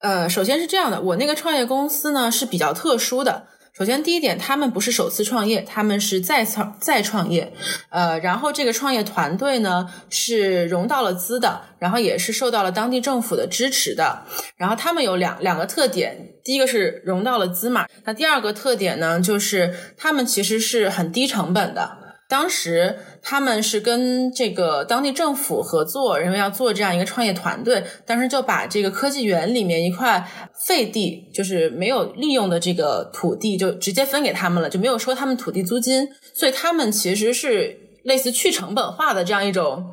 [0.00, 3.48] 呃，首先是这样的，我那个创业公司呢是比较特殊的。
[3.76, 7.52] 首先，第一点，他们不是首次创业，他们是再创再创业，
[7.90, 14.22] 呃，然后这个创业团队呢是融到了资的，然后也是受到了当地政府的支持的，
[14.56, 22.05] 然后他们有两两个特点，第一个是融到了资嘛，那第二个特点呢就是他们其实是很低成本的。
[22.28, 30.28] 当时他们是跟这个当地政府合作，认为要做这样一个创业团队，当时就把这个科技园里面一块
[30.66, 37.80] 废地，就是没有利用的这个土地，就直接分给他们了，就没有收他们土地租金，所以他们其实是。
[38.06, 39.84] 类似去成本化的这样一种，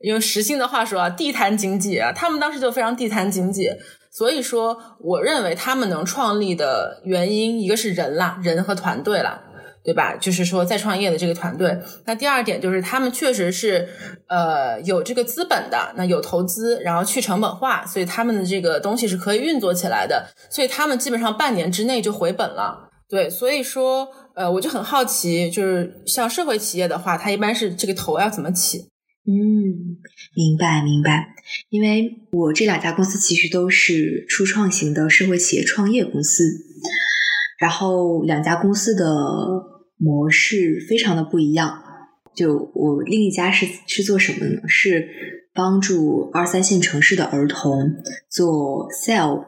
[0.00, 3.68] 用实心的话说啊，地摊经济啊，他们当时就非常地摊经济。
[4.10, 9.42] 所以说，我认为他们能创立的原因，一个是人啦，人和团队啦，
[9.88, 10.14] 对吧？
[10.16, 11.74] 就是说，在创业的这个团队。
[12.04, 13.88] 那第二点就是，他们确实是
[14.26, 20.28] 呃有这个资本的，那有投资，然后去成本化，所以他们的这个东西是可以运作起来的。
[20.50, 22.90] 所以他们基本上半年之内就回本了。
[23.08, 28.90] 对，所以说，呃，我就很好奇，就是像社会企业的话，它一般是这个头要怎么起？
[29.26, 29.96] 嗯，
[30.36, 31.28] 明白明白，
[31.70, 36.44] 因为我这两家公司其实都是初创型的社会企业创业公司，
[37.58, 39.04] 然后两家公司的
[39.98, 41.82] 模式非常的不一样。
[42.34, 44.62] 就我另一家是是做什么呢？
[44.68, 45.08] 是
[45.52, 47.94] 帮助二三线城市的儿童
[48.30, 49.44] 做 sell。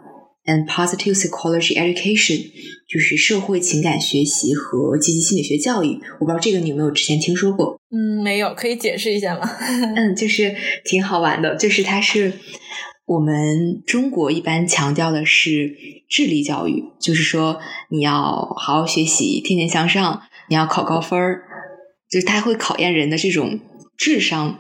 [0.46, 2.50] And positive psychology education
[2.88, 6.00] 就是社会情感学习和积极心理学教育。
[6.18, 7.78] 我不知道这个你有没有之前听说过？
[7.90, 9.46] 嗯，没有，可以解释一下吗？
[9.94, 11.54] 嗯，就是挺好玩的。
[11.56, 12.32] 就是它是
[13.04, 15.76] 我们中国一般强调的是
[16.08, 17.60] 智力教育，就是说
[17.90, 18.14] 你要
[18.56, 21.44] 好好学习，天天向上，你要考高分儿，
[22.10, 23.60] 就是它会考验人的这种
[23.96, 24.58] 智商，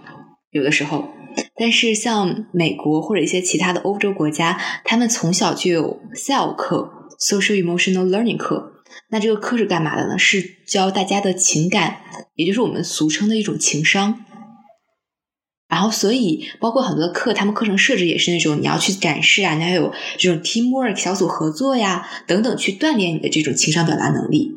[0.50, 1.08] 有的时候。
[1.56, 8.84] 但是像美国或者一些其他的欧洲国家，他们从小就有 self 课 （Social Emotional Learning 课）。
[9.10, 10.16] 那这个课是干嘛的呢？
[10.16, 12.02] 是教大家的情感，
[12.36, 14.24] 也就是我们俗称的一种情商。
[15.68, 24.52] 然后，所以包括很多的课，他们课程设置也是那种你要去展示啊，你要有这种 teamwork 小组合作呀等等，去锻炼你的这种情商表达能力。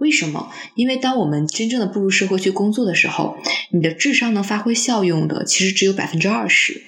[0.00, 0.50] 为什么？
[0.74, 3.36] 因为当我们真正的步入社会去工作的时候，
[3.70, 6.82] 你的智商能发挥效用的其实只有百分之二十，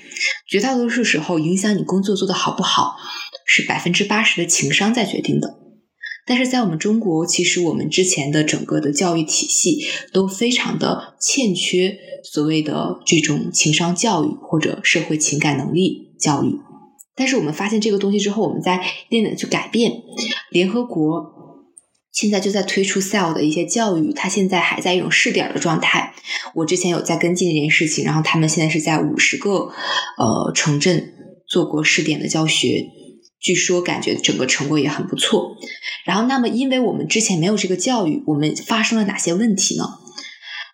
[0.48, 2.96] 绝大多数时候影响你工作做得好不好，
[3.46, 5.58] 是百分之八十的情商在决定的。
[6.24, 16.56] 但是在我们中国，其实我们之前的整个的教育体系都非常的欠缺所谓的这种情商教育或者社会情感能力教育。
[17.14, 19.92] 但是我们发现这个东西之后，我们在一点点去改变，
[20.50, 21.41] 联合国。
[22.12, 26.14] 现在就在推出 Sell 的一些教育，它现在还在一种试点的状态。
[26.54, 29.70] 我之前有在跟进这件事情，然后他们现在是在五十个
[30.18, 31.14] 呃城镇
[31.48, 32.86] 做过试点的教学，
[33.40, 35.56] 据说感觉整个成果也很不错。
[36.04, 39.84] 然后，那么因为我们之前没有这个教育，我们发生了哪些问题呢？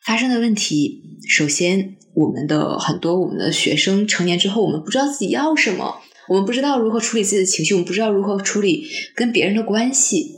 [0.04, 10.37] 发生的问题，首先我们的很多我们的学生成年之后，我们不知道自己要什么，我们不知道如何处理自己的情绪，我们不知道如何处理跟别人的关系。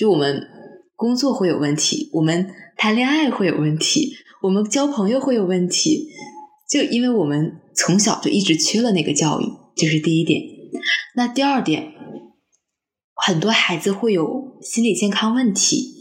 [0.00, 0.48] 就我们
[0.96, 6.08] 工作会有问题，我们谈恋爱会有问题，我们交朋友会有问题，
[6.70, 9.44] 就因为我们从小就一直缺了那个教育，
[9.76, 10.40] 这是第一点。
[11.16, 11.92] 那第二点，
[13.14, 15.92] 很多孩子会有心理健康问题，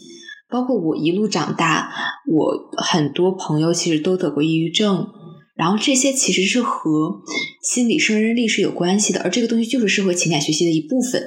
[0.49, 1.91] 包括我一路长大，
[2.25, 5.09] 我很多朋友其实都得过抑郁症，
[5.57, 7.19] 然后这些其实是和
[7.61, 11.21] 心理胜任力是有关系的，而这个东西就是社会情感学习的一部分。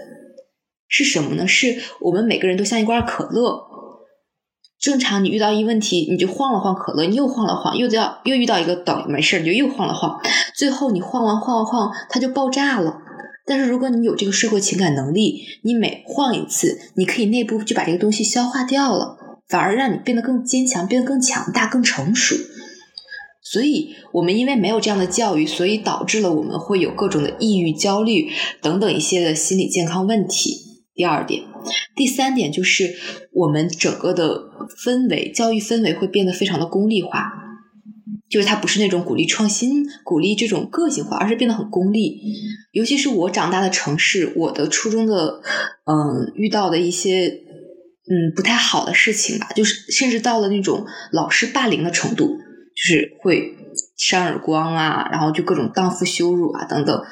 [0.92, 1.48] 是什么呢？
[1.48, 3.62] 是我们每个人都像一罐可乐。
[4.78, 10.20] 正常，你遇到一问题，你就晃了晃可乐，你又晃了晃，又要又遇到一个倒没事，你就又晃了晃，
[10.54, 12.98] 最后你晃完晃晃，它就爆炸了。
[13.46, 19.16] 但是如果你有这个社会情感能力，你每晃一次，你可以内部就把这个东西消化掉了，
[19.48, 22.36] 反而让你变得更坚强，变得更强大，更成熟。
[23.42, 28.28] 所以，我们因为没有这样的教育，所以导致了我们会有各种的抑郁、焦虑
[28.60, 30.71] 等等一些的心理健康问题。
[30.94, 31.42] 第二点，
[31.96, 32.94] 第三点就是
[33.32, 34.50] 我们整个的
[34.84, 37.32] 氛围，教育氛围会变得非常的功利化，
[38.28, 42.20] 就是它不是那种鼓励创新、鼓励这种个性化，而是变得很功利。
[42.72, 45.40] 尤其是我长大的城市，我的初中的
[45.84, 53.54] 嗯遇到的一些嗯不太好的事情吧，就是甚至到了那种老师霸凌的程度，就是会
[53.96, 57.02] 扇耳光啊，然后就各种荡妇羞辱啊等等。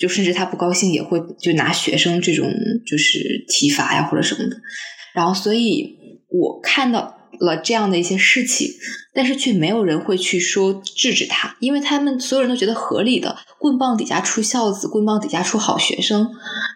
[0.00, 2.50] 就甚至他不高兴也会就拿学生这种
[2.86, 4.56] 就是体罚呀或者什么的，
[5.14, 5.94] 然后所以
[6.28, 8.66] 我看到了这样的一些事情，
[9.12, 16.30] 但是却没有人会去说制止他，因为他们所有人都觉得合理的，棍棒底下出孝子，棍棒底下出好学生。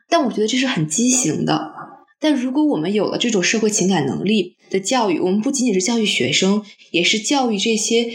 [0.09, 1.73] 但我觉得这是很畸形的。
[2.21, 8.11] 但如果我们有了这种社会情感能力的教育，我们不仅仅是教育学生，也是教育这些。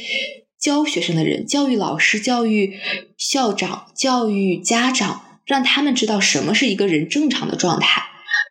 [0.60, 2.78] 教学生的人，教育老师、教育
[3.18, 8.04] 校长、教育家长，让他们知道什么是一个人正常的状态。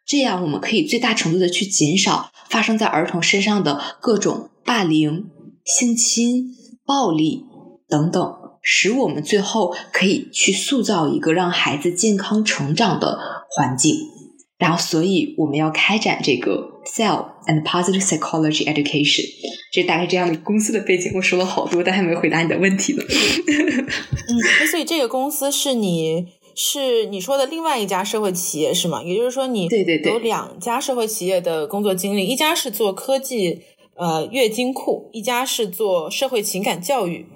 [0.07, 5.27] 这样，我们可以最大程度的去减少发生在儿童身上的各种霸凌、
[5.65, 6.55] 性侵、
[6.87, 7.45] 暴力
[7.87, 13.19] 等等，使我们最后可以去塑造一个让孩子健康成长的
[13.51, 13.95] 环境。
[14.57, 19.25] 然后，所以我们要开展这个 SEL and Positive Psychology Education，
[19.73, 21.11] 这大概这样的公司的背景。
[21.17, 23.03] 我说了好多，但还没有回答你的问题呢。
[23.03, 29.03] 嗯，所以这个公司是你是你说的另外一家社会企业是吗？
[29.03, 33.63] 也就是说，你对对对有两家社会企业的工作经历，一家是做科技
[33.97, 37.27] 呃月经库，一家是做社会情感教育。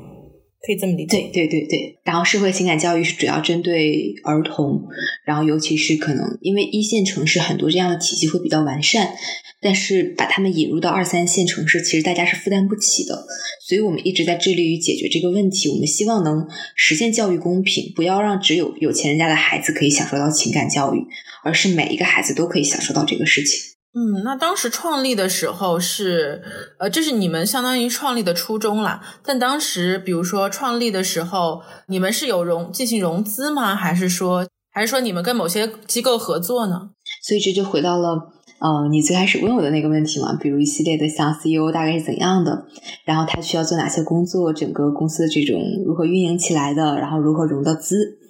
[0.65, 1.99] 可以这么理解，对对对对。
[2.05, 4.85] 然后社会情感教育是主要针对儿童，
[5.25, 9.13] 然后尤其是可能因为一线城市很多这样的体系会比较完善，
[9.61, 13.27] 但是把他们引入到二三线城市，其实大家是负担不起的。
[13.67, 15.69] 所以我们一直在致力于解决这个问题。
[15.69, 16.47] 我们希望能
[16.77, 21.05] 实现教育公平，不要让只有有钱人家的孩子可以享受到情感教育，
[21.43, 23.72] 而是每一个孩子都可以享受到这个事情。
[23.95, 26.43] 嗯，那当时创立的时候是，
[26.78, 29.03] 呃，这是你们相当于创立的初衷啦。
[29.22, 33.74] 但当时，比如说创立的时候，你们是有融进行融资吗？
[33.76, 36.88] 还是说，还是说你们跟某些机构合作呢？
[37.22, 38.30] 所以这就回到了，
[38.61, 42.64] 呃，你最开始问我的那个问题嘛，比如一系列的像 CEO 大概是怎样的，
[43.05, 48.20] 然后他需要做哪些工作，整个公司的这种如何运营起来的，然后如何融到资。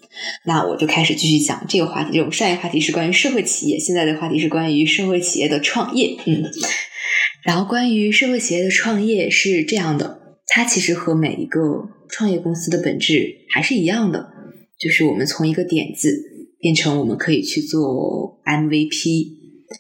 [0.45, 2.11] 那我就开始继续讲这个话题。
[2.13, 6.17] 这种上一个话题是关于社会企业，现在的话题是关于社会企业的创业。
[6.27, 6.45] 嗯，
[7.45, 14.29] 然后关于社会企业的创业是这样的，它其实和每一个创业公司的本质还是一样的，
[14.79, 16.11] 就是我们从一个点子
[16.61, 19.27] 变成我们可以去做 MVP，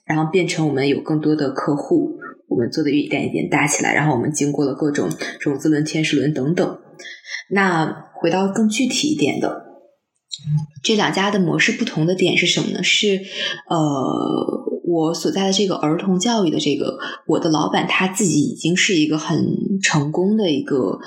[0.06, 2.18] 然后变成我们有更多的客户，
[2.48, 5.10] 我们做的一点一点大起来，然后我们经过了各种
[5.40, 6.78] 种子轮、天使轮等等。
[7.50, 9.71] 那回到更具体一点的。
[10.82, 12.82] 这两家的模式不同的点是什么呢？
[12.82, 13.20] 是
[13.68, 13.78] 呃，
[14.84, 19.44] 我所在的这个儿童教育的这个，我的老板他自己已经是一个很
[19.82, 20.98] 成功的一个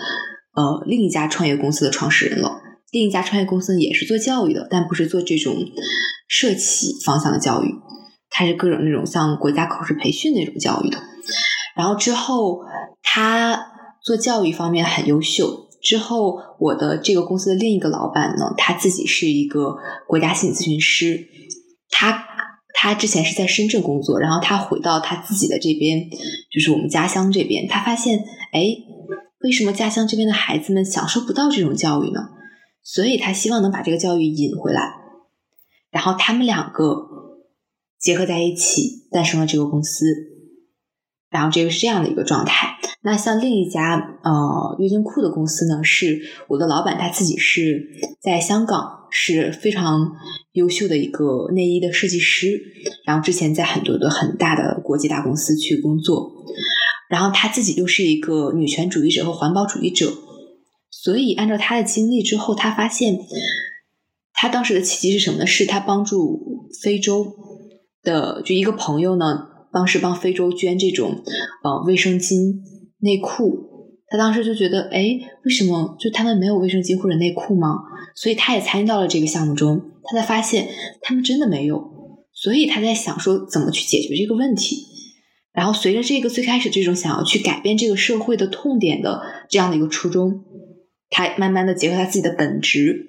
[0.53, 2.61] 呃另一家创业公司的创始人了。
[2.91, 5.53] 另一家创业公司也是做教育的，但不是做这种
[6.27, 7.73] 社企方向的教育，
[8.29, 10.97] 它是各种那种像国家考试培训那种教育的。
[11.75, 12.59] 然后之后
[13.01, 13.71] 他
[14.01, 15.64] 做教育方面很优秀。
[15.85, 19.77] 之后，我的这个公司的另一个老板呢，他自己是一个
[20.07, 21.27] 国家心理咨询师。
[21.91, 22.25] 他
[22.73, 26.09] 他之前是在深圳工作，然后他回到他自己的这边，
[26.51, 28.17] 就是我们家乡这边，他发现，
[28.51, 28.65] 哎，
[29.41, 32.21] 为什么家乡这边的孩子们享受不到这种教育呢？
[32.83, 34.91] 所以他希望能把这个教育引回来。
[35.91, 36.97] 然后他们两个
[37.99, 40.05] 结合在一起，诞生了这个公司。
[41.29, 42.77] 然后这个是这样的一个状态。
[43.05, 47.87] 那像另一家呃月经裤的公司呢，是我的老板他自己是
[48.19, 50.11] 在香港是非常
[50.53, 52.59] 优秀的一个内衣的设计师，
[53.05, 56.31] 然后之前在很多的很大的国际大公司去工作，
[57.07, 60.11] 然后他自己又是一个女权主义者和环保主义者，
[60.89, 63.19] 所以按照他的经历之后，他发现
[64.33, 65.45] 他当时的契机是什么呢？
[65.45, 67.27] 是他帮助非洲
[68.01, 69.25] 的就一个朋友呢，
[69.71, 71.21] 当时帮非洲捐这种
[71.63, 72.73] 呃卫生巾。
[72.99, 77.75] 内裤，他当时就觉得，哎，为什么就他们没有卫生巾或者内裤吗？
[78.15, 79.91] 所以他也参与到了这个项目中。
[80.03, 80.69] 他才发现
[81.01, 81.83] 他们真的没有，
[82.31, 84.85] 所以他在想说怎么去解决这个问题。
[85.51, 90.43] 然后随着这个最开始这种想要去改变这个社会的痛点的这样的一个初衷，
[91.09, 93.07] 他慢慢的结合他自己的本职，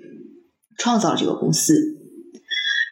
[0.79, 1.75] 创造了这个公司。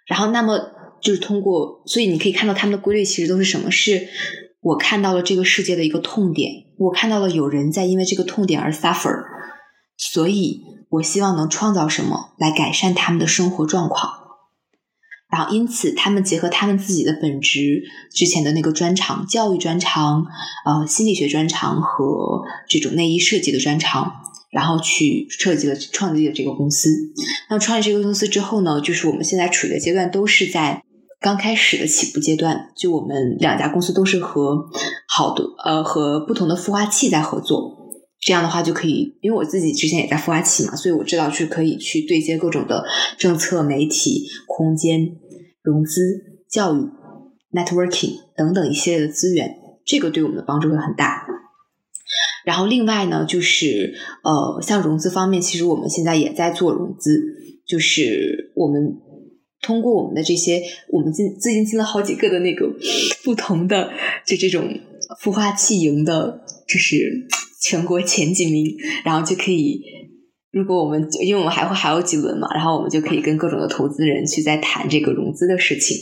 [0.06, 0.58] 然后那么
[1.00, 3.70] 就是通过，所以你可以看到他们的规律其实都是什么？
[3.70, 4.08] 是
[4.60, 6.63] 我看到了这个世界的一个痛点。
[6.76, 9.24] 我看到了有人在因为这个痛点而 suffer，
[9.96, 14.12] 所以我希望能创造什么来改善他们的生活状况。
[15.30, 20.26] 然后，因此他们结合他们自己的本职，之前的那个专长——教育专长、
[20.64, 24.12] 呃心理学专长和这种内衣设计的专长，
[24.50, 26.90] 然后去设计了创立了这个公司。
[27.50, 30.82] 那创立这个公司之后呢，就是我们现在处于的阶段都是在。
[31.24, 34.68] 刚开始的起步阶段，就我们两家公司都是和
[35.08, 37.74] 好多呃和不同的孵化器在合作，
[38.20, 42.84] 这样的话就可以，因为我自己之前也在孵化器嘛，所以我知道是可以去对接各种的
[43.16, 45.16] 政策、媒体、空间、
[45.62, 46.90] 融资、教育、
[47.54, 49.56] networking 等等一系列的资源，
[49.86, 51.26] 这个对我们的帮助会很大。
[52.44, 57.18] 然后另外呢，就是呃像融资方面，其实我们现在也在做融资，
[57.66, 59.00] 就是我们。
[59.64, 62.70] 通过我们的这些，我们进最近进了好几个的那个
[63.24, 63.90] 不同的，
[64.26, 64.68] 就这种
[65.22, 67.26] 孵化器营的，就是
[67.62, 69.80] 全国前几名，然后就可以，
[70.52, 75.96] 如果我们因为我们还会还有几轮嘛，然后我们就可以跟各种的投资人去在谈这个融资的事情，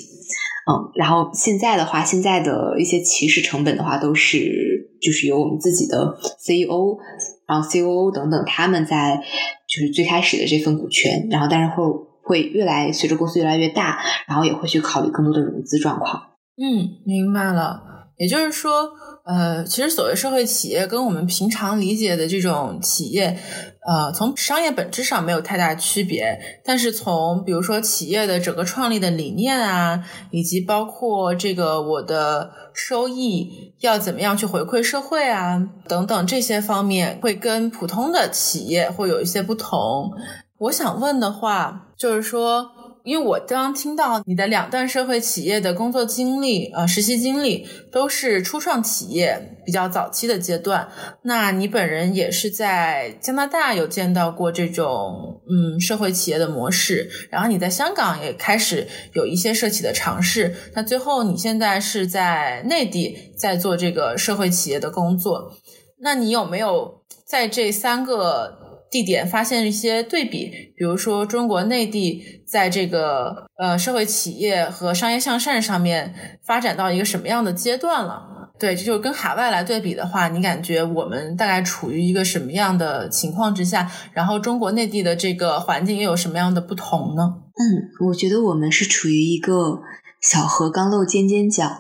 [0.67, 6.99] 嗯，然后现在的话，现在的一些起始成本的话，都是就是由我们自己的 CEO，
[7.47, 9.23] 然后 COO 等等他们在
[9.69, 11.85] 就是最开始的这份股权，然后但是会。
[12.23, 16.23] 会越来随着公司越来越大，然后也会去考虑更多的融资状况。
[16.57, 17.83] 嗯，明白了。
[18.19, 18.91] 也就是说，
[19.25, 23.37] 呃，其实所谓社会企业跟我们平常理解的这种企业，
[23.85, 40.13] 呃，从商业本质上没有太大区别，但是从比如说企业的整个创立的理念啊，以及包括这个我的收益要怎么样去回馈社会啊，等等这些方面，会跟普通的企业会有一些不同。
[40.59, 42.71] 我想问的话，就是说。
[43.05, 50.89] 因为我刚刚听到你的两段社会企业的工作经历，呃，实习经历都是初创企业比较早期的阶段。
[51.23, 60.55] 那你本人也是在加拿大有见到过这种嗯社会企业的模式，然后你在香港也开始有一些社企的尝试。
[60.77, 65.53] 那最后你现在是在内地在做这个社会企业的工作，
[66.01, 68.62] 那你有没有在这三个？
[68.93, 76.15] 地点发现一些对比，比如说中国内地在这个呃社会企业和商业向善上面
[76.45, 78.29] 发展到一个什么样的阶段了？
[78.61, 83.91] 对，这就跟海外来对比的话，你感觉我们大概处于一个什么样的情况之下？
[84.13, 87.23] 然后中国内地的这个环境又有什么样的不同呢？
[87.55, 89.81] 嗯，我觉得我们是处于一个
[90.21, 91.79] 小河刚露尖尖角，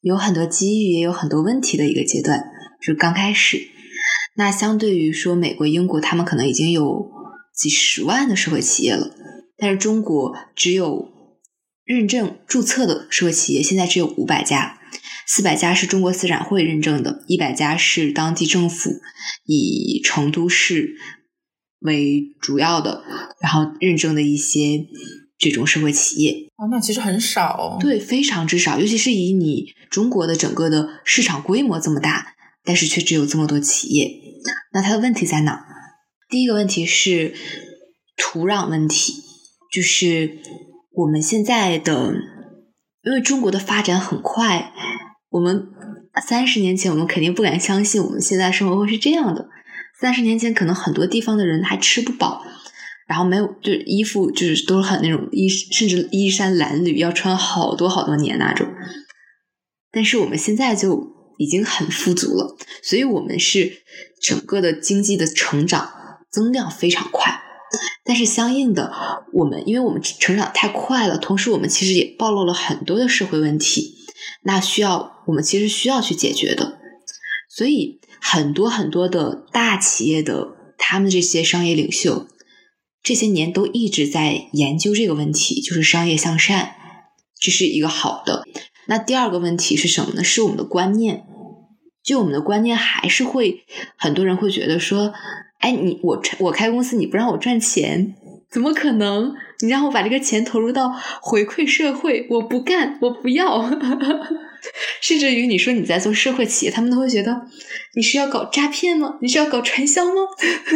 [0.00, 2.44] 有很多机遇，也有很多问题的一个阶段，
[2.80, 3.71] 就刚开始。
[4.34, 7.10] 那相对于说，美国、英国他们可能已经有
[7.54, 9.10] 几十万的社会企业了，
[9.58, 11.10] 但是中国只有
[11.84, 14.80] 认证注册的社会企业，现在只有五百家，
[15.26, 18.90] 四百家是中国慈善会认证的，一百家是当地政府
[19.44, 20.94] 以成都市
[21.80, 23.04] 为主要的，
[23.42, 24.86] 然后认证的一些
[25.36, 26.48] 这种社会企业。
[26.56, 32.28] 啊，那其实很少，哦对，非常之少，尤其是以你中国的整个的市场规模这么大。
[32.64, 34.08] 但是却只有这么多企业，
[34.72, 35.64] 那它的问题在哪？
[36.28, 37.34] 第一个问题是
[38.16, 39.14] 土壤问题，
[39.72, 40.38] 就是
[40.92, 42.14] 我们现在的，
[43.02, 44.72] 因为中国的发展很快，
[45.30, 45.66] 我们
[46.26, 49.48] 三十年前我们肯定不敢相信我们现在生活会是这样的。
[50.00, 52.42] 三十年前可能很多地方的人还吃不饱，
[53.06, 58.66] 然后没有就衣服就是都是很那种衣甚至衣衫褴褛，要穿好多好多年那种。
[59.90, 61.12] 但是我们现在就。
[61.38, 63.82] 已经很富足了，所以我们是
[64.22, 65.92] 整个的经济的成长
[66.30, 67.42] 增量非常快，
[68.04, 68.92] 但是相应的，
[69.32, 73.96] 我们因为我们成长太快了，同时我们其实也暴露了很多的社会问题，
[74.44, 76.78] 那需要我们其实需要去解决的，
[77.50, 80.48] 所以很多很多的大企业的
[80.78, 82.28] 他们这些商业领袖
[83.02, 86.76] 这些年都一直在研究这个问题，就是商业向善，
[87.40, 88.44] 这是一个好的。
[88.86, 90.22] 那第二个问题是什么呢？
[90.22, 91.24] 是我们的观念。
[92.02, 93.64] 就我们的观念还是会，
[93.96, 95.12] 很多人会觉得说，
[95.58, 98.14] 哎，你我我开公司，你不让我赚钱，
[98.50, 99.34] 怎么可能？
[99.60, 103.62] 你让我把这个钱投入到回馈社会，我不干，我不要。
[105.00, 107.42] 甚至于你说你在做社会企业，他们都会觉得
[107.94, 109.18] 你是要搞诈骗吗？
[109.22, 110.22] 你是要搞传销吗？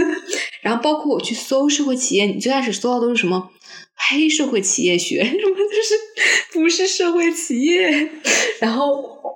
[0.63, 3.51] 然后包括我去搜社会企业，你最开始搜到都是什么
[3.97, 5.95] 黑社会企业学，什么就是
[6.53, 8.11] 不是社会企业，
[8.63, 9.36] 然后。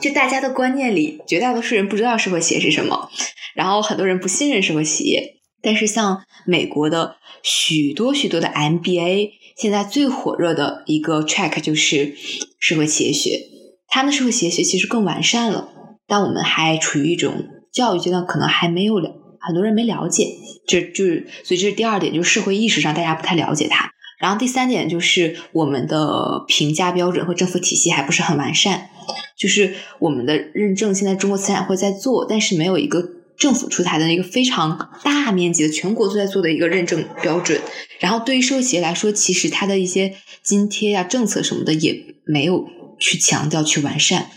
[0.00, 3.10] 就大家的观念里，绝大多数人不知道社会企业是什么，
[3.54, 5.40] 然后很多人不信任社会企业。
[5.62, 12.14] 但是像美国的许多许多的 MBA，现在最火热的一个 track 就是
[12.58, 13.40] 社会企业学。
[13.88, 15.68] 他们的社会企业学其实更完善了，
[16.06, 20.26] 但我们还处于一种教育阶段，可能还没有了，很多人没了解。
[20.66, 23.90] 这就是，所以这是第二点，就是社会意识上大家不太了解它。
[24.24, 28.88] 然后第三点就是我们的评价标准和政府体系还不是很完善，
[29.36, 33.06] 就是我们的认证现在中国慈善会在做，但是没有一个
[33.36, 37.60] 政府出台的一个非常大面积的全国都在做的一个认证标准。
[38.00, 41.94] 然后对于社会企业来说，其实它的一些津贴呀、政策什么的也
[42.24, 42.64] 没有
[42.98, 44.30] 去强调去完善。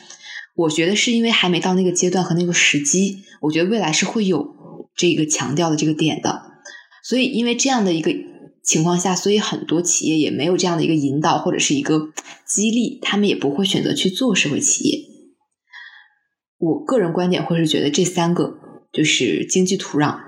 [0.58, 4.54] 我觉得是因为还没到那个阶段和那个时机，我觉得未来是会有
[4.98, 6.42] 这个强调的这个点的。
[7.06, 8.12] 所以因为这样的一个。
[8.68, 12.12] 情况下，所以很多企业也没有这样的一个引导或者是一个
[12.46, 15.00] 激励，他们也不会选择去做社会企业。
[16.58, 18.60] 我个人观点会是觉得这三个
[18.92, 20.20] 就是经济土壤，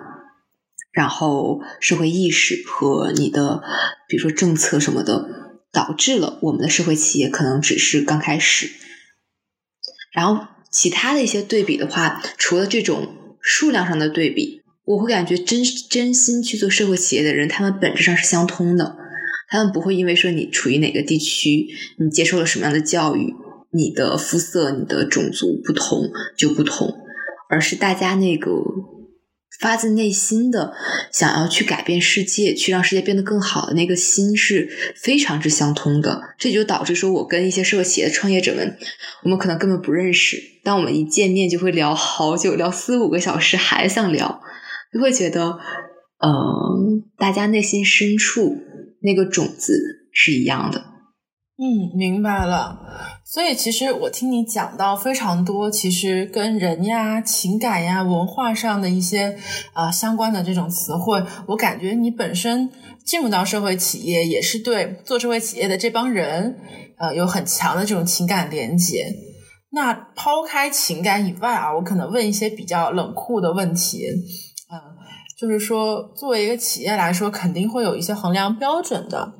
[0.93, 3.61] 然后社会意识和你的
[4.07, 5.27] 比如说政策什么的，
[5.73, 8.71] 导致了我们的社会企业可能只是刚开始。
[10.13, 14.59] 然后其他的一些对比的话，除了这种数量上的对比。
[14.89, 18.97] 我会感觉真真心去做社会企业的人，他们本质上是相通的。
[19.47, 21.67] 他们不会因为说你处于哪个地区，
[21.99, 23.35] 你接受了什么样的教育，
[23.71, 26.91] 你的肤色、你的种族不同就不同，
[27.51, 28.49] 而是大家那个
[29.59, 30.73] 发自内心的
[31.11, 36.19] 想要去改变世界，去让世界变得更好的那个心是非常之相通的。
[36.39, 38.75] 这就导致说我跟一些社会企业的创业者们，
[39.23, 44.41] 我们可能根本不认识，当我们一见面就会聊好久，聊四五个小时，还想聊，
[44.91, 45.57] 就会觉得，
[46.19, 46.29] 呃，
[47.17, 48.55] 大家内心深处
[49.01, 49.73] 那个种子
[50.11, 50.85] 是一样的。
[51.61, 52.79] 嗯，明白了。
[53.25, 59.37] 所以其实我听你讲到非常多，其实跟人呀、情感呀、文化上的一些
[59.73, 62.69] 啊相关的这种词汇，我感觉你本身
[63.05, 66.57] 进入到社会企业，也是对做社会企业的这帮人，
[66.97, 69.13] 呃，有很强的这种情感连接。
[69.71, 74.07] 那抛开情感以外啊，我可能问一些比较冷酷的问题，
[74.72, 74.80] 嗯，
[75.38, 79.34] 就是说作为一个企业来说，肯定会有一些衡量标准的。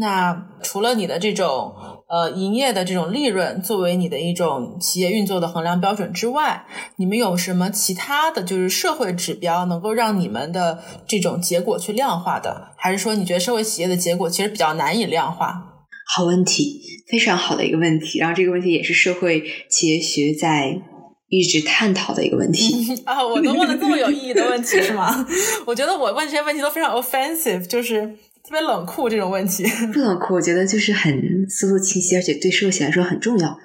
[0.00, 1.74] 那除了你的这种
[2.08, 6.64] 呃营业的这种利润作为你的一种企业运作的衡量标准之外，
[6.98, 12.68] 你们有什么其他的就是社会指标能够让你们的这种结果去量化的？
[12.76, 15.64] 还是说你觉得社会企业的结果其实比较难以量化？
[16.06, 18.20] 好问题，非常好的一个问题。
[18.20, 20.80] 然后这个问题也是社会企业学在
[21.28, 23.26] 一直探讨的一个问题 啊！
[23.26, 25.26] 我都问了这么有意义的问题是吗？
[25.66, 28.16] 我觉得我问这些问题都非常 offensive，就是。
[28.44, 29.62] 特别冷酷这种问题，
[29.92, 33.58] 不冷酷，我觉得就是很思路清晰，而且对社会企业来说很重要。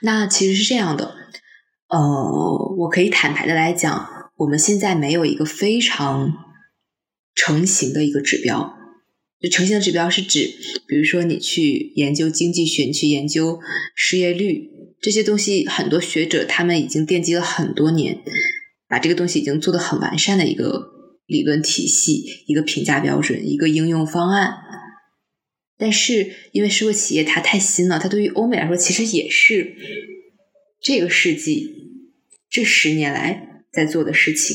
[0.00, 1.14] 那其实是这样的，
[1.88, 6.32] 呃，我可以坦白的来讲，我们现在没有一个非常
[7.34, 8.74] 成型的一个指标。
[9.42, 10.50] 就成型的指标是指，
[10.88, 13.58] 比如说你去研究经济学，你去研究
[13.94, 14.70] 失业率
[15.04, 18.18] 这些东西，很多学者他们已经奠基了很多年，
[18.88, 20.94] 把这个东西已经做的很完善的一个。
[21.26, 24.56] 理论体系、一个评价标准、一个应用方案，
[25.78, 29.74] 但是因为社会企业它太新了，它对于欧美来说其实也是
[30.82, 31.66] 这个世纪
[32.50, 34.54] 这十年来在做的事情，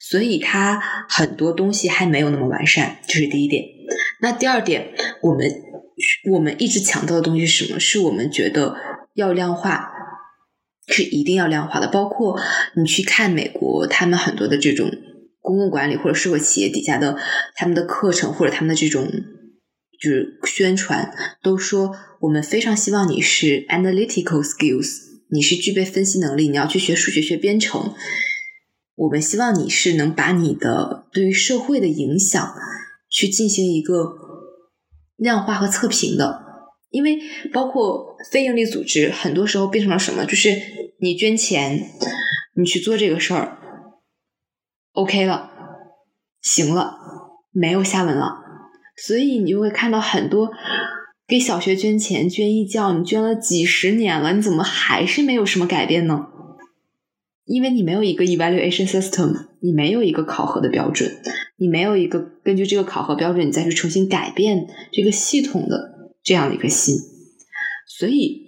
[0.00, 0.80] 所以它
[1.10, 3.62] 很多东西还没有那么完善，这是第一点。
[4.22, 5.62] 那第二点，我们
[6.32, 7.78] 我们一直强调的东西是什么？
[7.78, 8.74] 是我们觉得
[9.16, 9.90] 要量化，
[10.86, 11.88] 是一定要量化的。
[11.88, 12.38] 包括
[12.76, 14.88] 你去看美国，他们很多的这种。
[15.46, 17.16] 公共管理或者社会企业底下的
[17.54, 19.08] 他们的课程或者他们的这种
[20.02, 24.88] 就是宣传，都说我们非常希望你是 analytical skills，
[25.30, 27.94] 你是具备分析能力，你要去学数学学编程。
[28.96, 32.52] 我们希望你是能把你的对于社会的影响
[33.08, 34.16] 去进行一个
[35.14, 36.42] 量化和测评的，
[36.90, 37.18] 因为
[37.52, 40.50] 包括非营利组织很多时候变成了什么，就是
[41.00, 41.90] 你捐钱，
[42.56, 43.58] 你去做这个事儿。
[44.92, 45.50] OK 了，
[46.40, 46.96] 行了，
[47.52, 48.36] 没有下文了，
[48.96, 50.50] 所以你就会看到很多
[51.28, 56.28] 给小学捐钱、捐义教，你捐了几十年了，你怎么还是没有什么改变呢？
[57.44, 61.10] 因为你没有一个 evaluation system，你没有一个考核的标准，
[61.58, 65.95] 你没有一个根据这个考核标准，你再去重新改变这个系统的
[66.26, 66.94] 这样的一个心。
[67.98, 68.42] 所以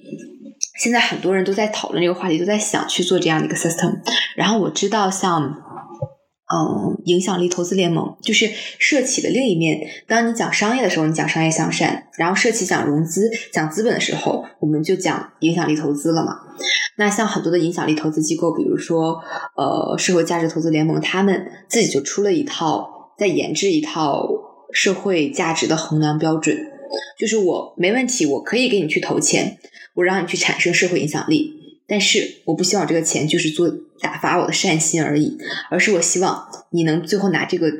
[0.83, 4.01] 现在很多人都在讨论这个话题，都在想去做这样的一个 system。
[4.37, 5.65] 然后我知道像。
[6.51, 9.87] 嗯，影响力投资联盟就是社企的另一面。
[10.07, 16.35] 当你讲商业的时候，你讲商业向善；然后社企讲融资、讲资本的时候，我们就讲影响力投资了嘛。
[16.97, 19.21] 那像很多的影响力投资机构，比如说
[19.59, 24.27] 呃社会价值投资联盟，他们自己就出了一套，在研制一套
[24.73, 26.57] 社会价值的衡量标准。
[27.19, 29.59] 就是我没问题，我可以给你去投钱，
[29.95, 31.55] 我让你去产生社会影响力。
[31.87, 33.69] 但是我不希望这个钱就是做
[34.01, 35.39] 打发我的善心而已，
[35.71, 37.73] 而是我希望你能最后拿这个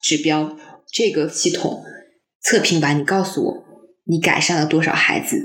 [0.00, 0.56] 指标、
[0.90, 1.84] 这个系统
[2.40, 3.64] 测评完，你告诉我
[4.04, 5.38] 你改善了多少孩子，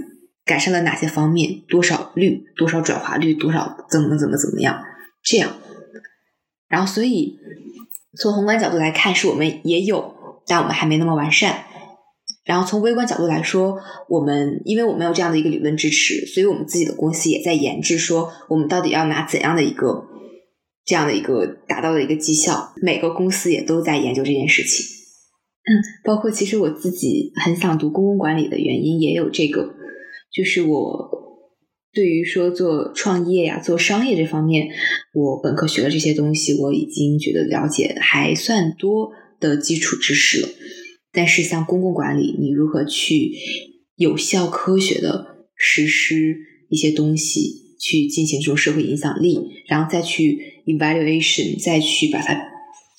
[0.45, 4.81] 改善了哪些方面，多少率、多少转化率、多少怎么怎么怎么样，
[5.21, 5.57] 这样。
[6.69, 7.37] 然后，所以
[8.17, 10.15] 从宏观角度来看，是我们也有，
[10.47, 11.65] 但我们还没那么完善。
[12.45, 13.77] 然后从微观角度来说，
[14.07, 20.05] 我们因为我们有这样的一个理论支持，所以我们自己的公司也在研制，说我们到底要拿怎样的一个
[20.85, 22.73] 这样的一个达到的一个绩效。
[22.83, 24.85] 每个公司也都在研究这件事情。
[24.85, 25.73] 嗯，
[26.03, 29.73] 包括其实我自己很想读公共管理的原因也有这个，
[30.31, 31.09] 就是我
[31.91, 34.67] 对于说做创业呀、做商业这方面，
[35.15, 40.47] 我本科学的这些东西，我已经觉得了解还算多的基础知识了。
[41.15, 43.31] 但是，像公共管理，你如何去
[43.95, 46.35] 有效、科学的实施
[46.69, 52.33] 一些东西，去进行这种社会影响力，然后再去 evaluation，再去把它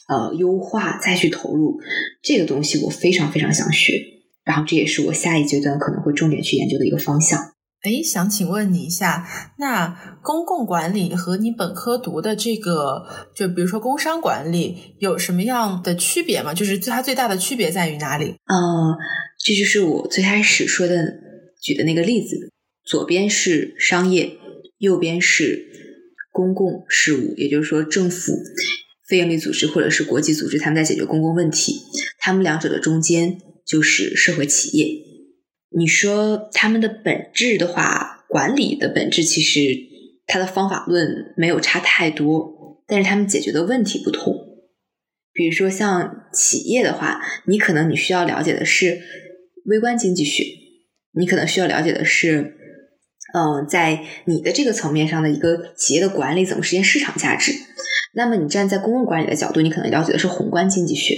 [0.08, 1.78] 呃优化，再去投入
[2.22, 4.00] 这个东西，我非常非常想学。
[4.44, 7.55] 然后，这也是我下一阶段可能会重点去研究的一个方向。
[7.86, 9.24] 哎，想请问你一下，
[9.58, 16.52] 那公共管理和你本科读的这个，就比如说工商管理，有什么样的区别吗？
[16.52, 18.34] 就是它最大的区别在于哪里？
[18.46, 18.98] 嗯，
[19.38, 20.96] 这就是我最开始说的
[21.62, 22.50] 举的那个例子，
[22.84, 24.32] 左边是商业，
[24.78, 25.64] 右边是
[26.32, 28.32] 公共事务，也就是说政府、
[29.06, 31.76] 非营利组织或者是国际组织，他们在解决公共问题，
[32.18, 35.05] 他们两者的中间就是社会企业。
[35.78, 39.60] 你说他们的本质的话，管理的本质其实
[40.26, 44.34] 它的方法论没有差太多，但是他们解决的问题不同。
[45.34, 49.02] 比如说像企业的话，你可能你需要了解的是
[49.66, 50.44] 微观经济学，
[51.12, 52.56] 你可能需要了解的是，
[53.34, 57.52] 嗯，在你的这个层面上的一个企业的管理怎么实现市场价值。
[58.14, 61.14] 那么你站在公共管理的角度，你可能了解的是宏观经济学。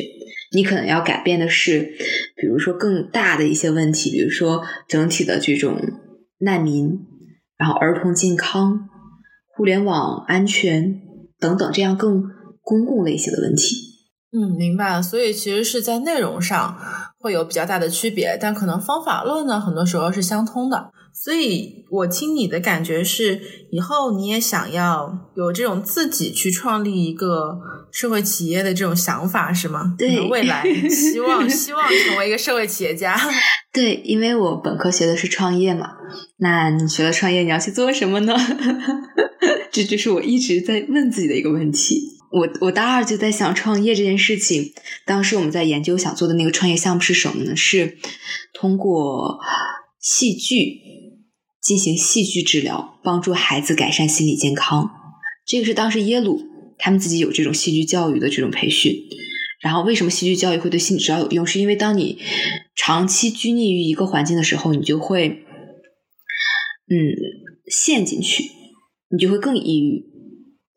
[0.52, 1.92] 你可能要改变的是，
[2.36, 5.78] 比如说更大的一些问题，比如说整体的这种
[6.38, 6.98] 难民，
[7.56, 8.88] 然后儿童健康、
[9.54, 11.00] 互联网安全
[11.38, 12.24] 等等这样更
[12.62, 13.76] 公共类型的问题。
[14.32, 15.02] 嗯，明白了。
[15.02, 16.78] 所以其实是在内容上
[17.18, 20.92] 会有比较大的区别，但可能方法论呢，很多时候是相通的。
[21.12, 23.40] 所以我听你的感觉是，
[23.70, 27.58] 以后你也想要有这种自己去创立一个
[27.92, 29.94] 社会企业的这种想法，是吗？
[29.98, 33.18] 对，未来 希望希望成为一个社会企业家。
[33.72, 35.90] 对，因为我本科学的是创业嘛，
[36.38, 38.34] 那你学了创业，你要去做什么呢？
[39.72, 42.00] 这就是我一直在问自己的一个问题。
[42.30, 44.72] 我我大二就在想创业这件事情，
[45.04, 47.56] 当时我们在研究想做的那个创业项目是什么呢？
[47.56, 47.98] 是
[48.54, 49.38] 通过
[50.00, 50.87] 戏剧。
[51.60, 54.90] 进行戏剧治疗，帮助孩子改善心理健康。
[55.46, 56.42] 这个是当时耶鲁
[56.78, 58.94] 他们自己有这种戏剧教育的这种培训。
[59.60, 61.44] 然后，为什么戏剧教育会对心理治疗有用？
[61.44, 62.18] 是因为当你
[62.76, 65.28] 长期拘泥于一个环境的时候，你就会
[66.88, 66.94] 嗯
[67.66, 68.44] 陷进去，
[69.10, 70.04] 你就会更抑郁。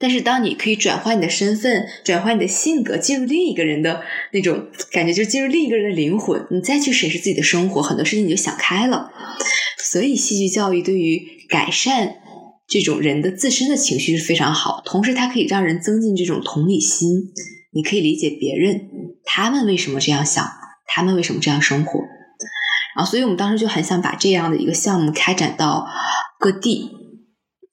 [0.01, 4.01] 但是，当你可以转换你的身份，转换你的性格，进入另一个人的
[4.33, 9.11] 那种感觉，就进入另一个人的灵魂，你再去审视自己的生活，很多事情你就想开了。
[9.77, 12.15] 所以，戏剧教育对于改善
[12.67, 17.31] 这种人的自身的情绪是非常好，同时它可以让人增进这种同理心。
[17.73, 18.89] 你可以理解别人，
[19.23, 20.45] 他们为什么这样想，
[20.87, 21.99] 他们为什么这样生活。
[22.97, 25.87] 然后，所以我们当时就很想把这样的一个项目开展到
[26.39, 26.89] 各地，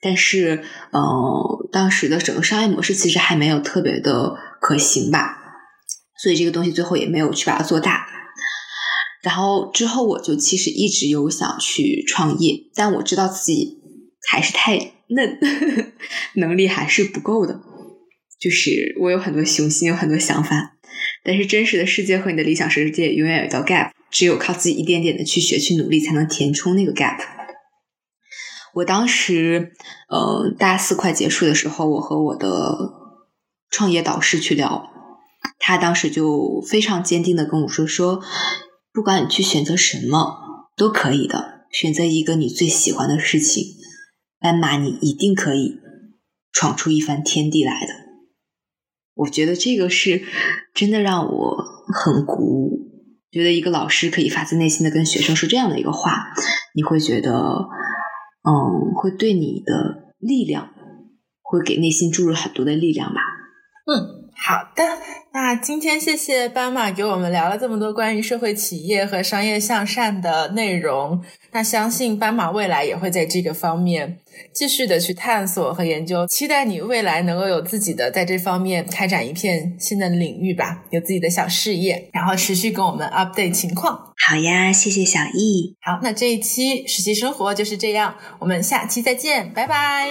[0.01, 5.39] 但是，呃，当时的整个商业模式其实还没有特别的可行吧，
[6.23, 8.07] 所以这个东西最后也没有去把它做大。
[9.23, 13.79] 然后之后，我就其实一直有想去创业，但我知道自己
[14.31, 14.79] 还是太
[15.09, 15.49] 嫩，呵
[15.83, 15.87] 呵
[16.35, 17.61] 能力还是不够的。
[18.41, 20.77] 就是我有很多雄心，有很多想法，
[21.25, 27.19] 但是真实的世界和你的理想世界永远有一道 gap，只有靠自己一点点的去学、去努力，才能填充那个 gap。
[28.79, 29.73] 我当时，
[30.09, 32.93] 呃，大四快结束的时候，我和我的
[33.71, 34.89] 创业导师去聊，
[35.59, 38.23] 他当时就非常坚定的跟我说说。
[38.93, 43.65] 不管你去选择什么都可以的，选择一个你最喜欢的事情，
[44.41, 45.79] 斑马你一定可以
[46.53, 47.93] 闯出一番天地来的。
[49.15, 50.23] 我觉得这个是
[50.73, 52.89] 真的让我很鼓舞。
[53.31, 56.33] 觉得一个老师可以发自内心的跟学生说这样的一个话，
[56.75, 57.69] 你会觉得，
[58.49, 60.71] 嗯，会对你的力量，
[61.43, 63.21] 会给内心注入很多的力量吧。
[63.87, 64.18] 嗯。
[64.41, 64.83] 好的，
[65.33, 71.23] 那今天谢谢斑马给我们聊了这么多关于社会企业和商业向善的内容。
[71.51, 74.19] 那相信斑马未来也会在这个方面
[74.55, 76.27] 继续的去探索和研究。
[76.29, 84.15] 期待你未来能够有自己的在这方面开展一片新的领域吧，有自己的小事业，然后持续跟我们 update 情况。
[84.27, 85.77] 好呀，谢谢小易。
[85.81, 90.09] 好，那这一期实习生活就是这样，我们下期再见，拜拜。